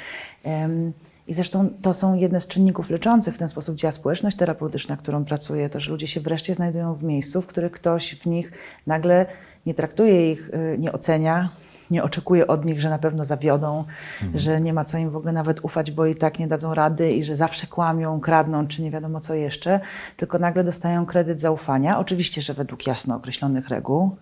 [1.29, 3.35] I zresztą to są jedne z czynników leczących.
[3.35, 7.03] W ten sposób działa społeczność terapeutyczna, którą pracuję, to że ludzie się wreszcie znajdują w
[7.03, 8.53] miejscu, w którym ktoś w nich
[8.87, 9.27] nagle
[9.67, 11.51] nie traktuje ich, y, nie ocenia,
[11.91, 13.85] nie oczekuje od nich, że na pewno zawiodą,
[14.35, 17.13] że nie ma co im w ogóle nawet ufać, bo i tak nie dadzą rady
[17.13, 19.81] i że zawsze kłamią, kradną, czy nie wiadomo co jeszcze,
[20.17, 21.99] tylko nagle dostają kredyt zaufania.
[21.99, 24.17] Oczywiście, że według jasno określonych reguł,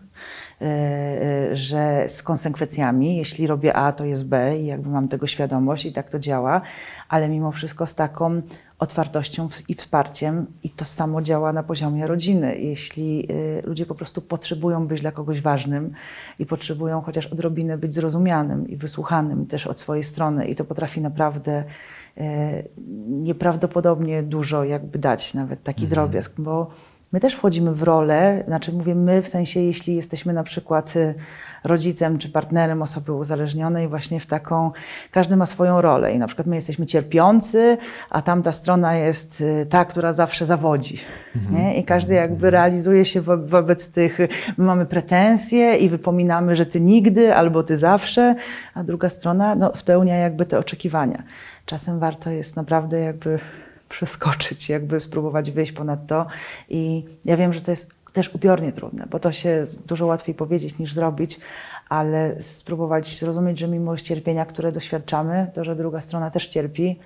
[1.53, 5.93] że z konsekwencjami, jeśli robię A, to jest B i jakby mam tego świadomość i
[5.93, 6.61] tak to działa,
[7.09, 8.43] ale mimo wszystko z taką
[8.83, 12.59] otwartością i wsparciem i to samo działa na poziomie rodziny.
[12.59, 15.93] Jeśli y, ludzie po prostu potrzebują być dla kogoś ważnym
[16.39, 21.01] i potrzebują chociaż odrobinę być zrozumianym i wysłuchanym też od swojej strony i to potrafi
[21.01, 21.65] naprawdę
[22.19, 22.23] y,
[23.09, 26.71] nieprawdopodobnie dużo jakby dać, nawet taki drobiazg, bo
[27.13, 31.15] my też wchodzimy w rolę, znaczy mówię my w sensie, jeśli jesteśmy na przykład y,
[31.65, 34.71] rodzicem czy partnerem osoby uzależnionej, właśnie w taką,
[35.11, 37.79] każdy ma swoją rolę i na przykład my jesteśmy cierpiący,
[38.11, 40.99] a tamta strona jest y, ta, która zawsze zawodzi.
[41.51, 41.79] Nie?
[41.79, 44.19] I każdy jakby realizuje się wo wobec tych,
[44.59, 48.35] my mamy pretensje i wypominamy, że ty nigdy albo ty zawsze,
[48.75, 51.23] a druga strona no, spełnia jakby te oczekiwania.
[51.67, 53.39] Czasem warto jest naprawdę jakby
[53.93, 56.27] przeskoczyć, jakby spróbować wyjść ponad to.
[56.69, 60.79] I ja wiem, że to jest też upiornie trudne, bo to się dużo łatwiej powiedzieć
[60.79, 61.41] niż zrobić,
[61.89, 66.99] ale spróbować zrozumieć, że mimo cierpienia, które doświadczamy, to że druga strona też cierpi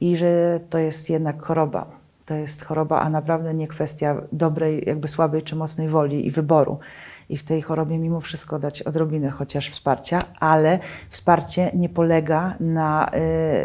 [0.00, 1.86] i że to jest jednak choroba.
[2.26, 6.78] To jest choroba, a naprawdę nie kwestia dobrej, jakby słabej czy mocnej woli i wyboru.
[7.28, 10.78] I w tej chorobie mimo wszystko dać odrobinę chociaż wsparcia, ale
[11.10, 13.10] wsparcie nie polega na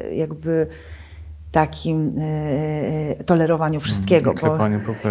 [0.10, 0.68] y, jakby
[1.52, 4.34] takim y, tolerowaniu wszystkiego.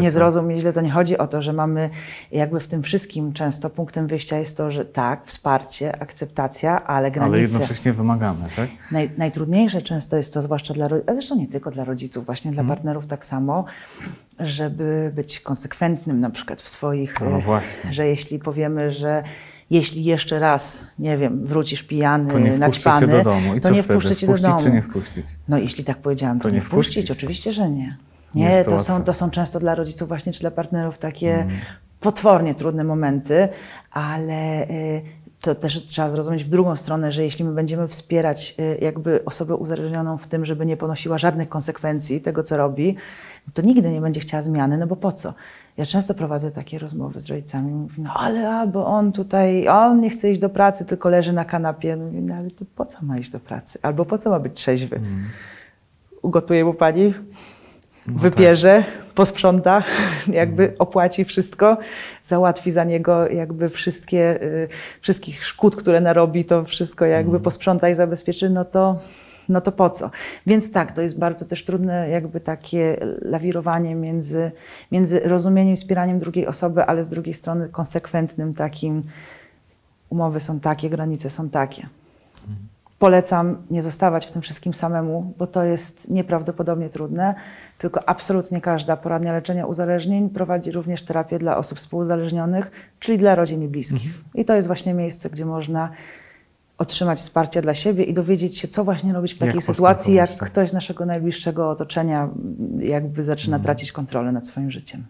[0.01, 1.91] nie zrozum źle, to nie chodzi o to, że mamy
[2.33, 7.33] jakby w tym wszystkim często punktem wyjścia jest to, że tak, wsparcie, akceptacja, ale granice.
[7.35, 8.69] Ale jednocześnie wymagamy, tak?
[8.93, 12.49] Naj, najtrudniejsze często jest to, zwłaszcza dla rodziców, ale zresztą nie tylko dla rodziców, właśnie
[12.49, 12.67] Mhm.
[12.67, 13.65] dla partnerów tak samo,
[14.41, 17.93] żeby być konsekwentnym na przykład w swoich, No e, właśnie.
[17.93, 19.23] że jeśli powiemy, że
[19.71, 23.55] Jeśli jeszcze raz, nie wiem, wrócisz pijany, To nie naćpany, do domu.
[23.55, 24.61] I to co nie wpuszczę cię do domu.
[24.63, 25.27] czy nie wpuścić?
[25.49, 26.95] No jeśli tak powiedziałam, to, To nie wpuścić.
[26.97, 27.11] wpuścić.
[27.19, 27.97] Oczywiście, że nie.
[28.35, 31.61] Nie to są, to są często dla rodziców właśnie czy dla partnerów takie Mhm.
[32.01, 33.49] potwornie trudne momenty,
[33.91, 35.03] ale y,
[35.41, 39.55] to też trzeba zrozumieć w drugą stronę, że jeśli my będziemy wspierać y, jakby osobę
[39.57, 42.97] uzależnioną w tym, żeby nie ponosiła żadnych konsekwencji tego, co robi,
[43.55, 45.35] to nigdy nie będzie chciała zmiany, no bo po co?
[45.81, 50.01] Ja często prowadzę takie rozmowy z rodzicami, mówię, no ale a, bo on tutaj, on
[50.01, 51.97] nie chce iść do pracy, tylko leży na kanapie.
[51.97, 53.79] Mówię, no ale to po co ma iść do pracy?
[53.83, 55.01] Albo po co ma być trzeźwy?
[56.23, 57.15] Ugotuje mu pani,
[58.07, 59.83] wypierze, posprząta,
[60.43, 61.79] jakby opłaci wszystko,
[62.23, 64.69] załatwi za niego jakby wszystkie, y,
[65.01, 68.99] wszystkich szkód, które narobi, to wszystko jakby posprząta i zabezpieczy, no to,
[69.51, 70.11] no to po co?
[70.47, 74.51] Więc tak, to jest bardzo też trudne jakby takie lawirowanie między,
[74.93, 79.03] między rozumieniem i wspieraniem drugiej osoby, ale z drugiej strony konsekwentnym takim
[80.11, 81.87] umowy są takie, granice są takie.
[82.99, 87.35] Polecam nie zostawać w tym wszystkim samemu, bo to jest nieprawdopodobnie trudne.
[87.79, 93.63] Tylko absolutnie każda poradnia leczenia uzależnień prowadzi również terapię dla osób współuzależnionych, czyli dla rodzin
[93.63, 94.13] i bliskich.
[94.35, 95.91] I to jest właśnie miejsce, gdzie można
[96.81, 100.31] otrzymać wsparcie dla siebie i dowiedzieć się, co właśnie robić w takiej Jak sytuacji, jak
[100.35, 100.51] tak.
[100.51, 105.05] ktoś z naszego najbliższego otoczenia mm, jakby zaczyna tracić kontrolę nad swoim życiem.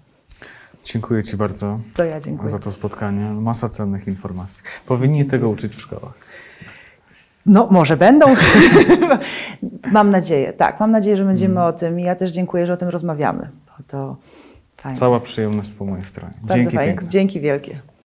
[0.84, 2.48] Dziękuję Ci bardzo To ja dziękuję.
[2.48, 3.24] za to spotkanie.
[3.30, 4.62] Masa cennych informacji.
[4.86, 6.12] Powinni tego uczyć w szkołach.
[7.46, 8.26] No, może będą.
[9.92, 10.80] mam nadzieję, tak.
[10.80, 13.84] Mam nadzieję, że będziemy o tym i ja też dziękuję, że o tym rozmawiamy, bo
[13.86, 14.16] to
[14.76, 14.98] fajne.
[14.98, 16.34] Cała przyjemność po mojej stronie.
[16.40, 16.92] Bardzo Dzięki fajnie.
[16.92, 17.08] piękne.
[17.08, 17.80] Dzięki wielkie.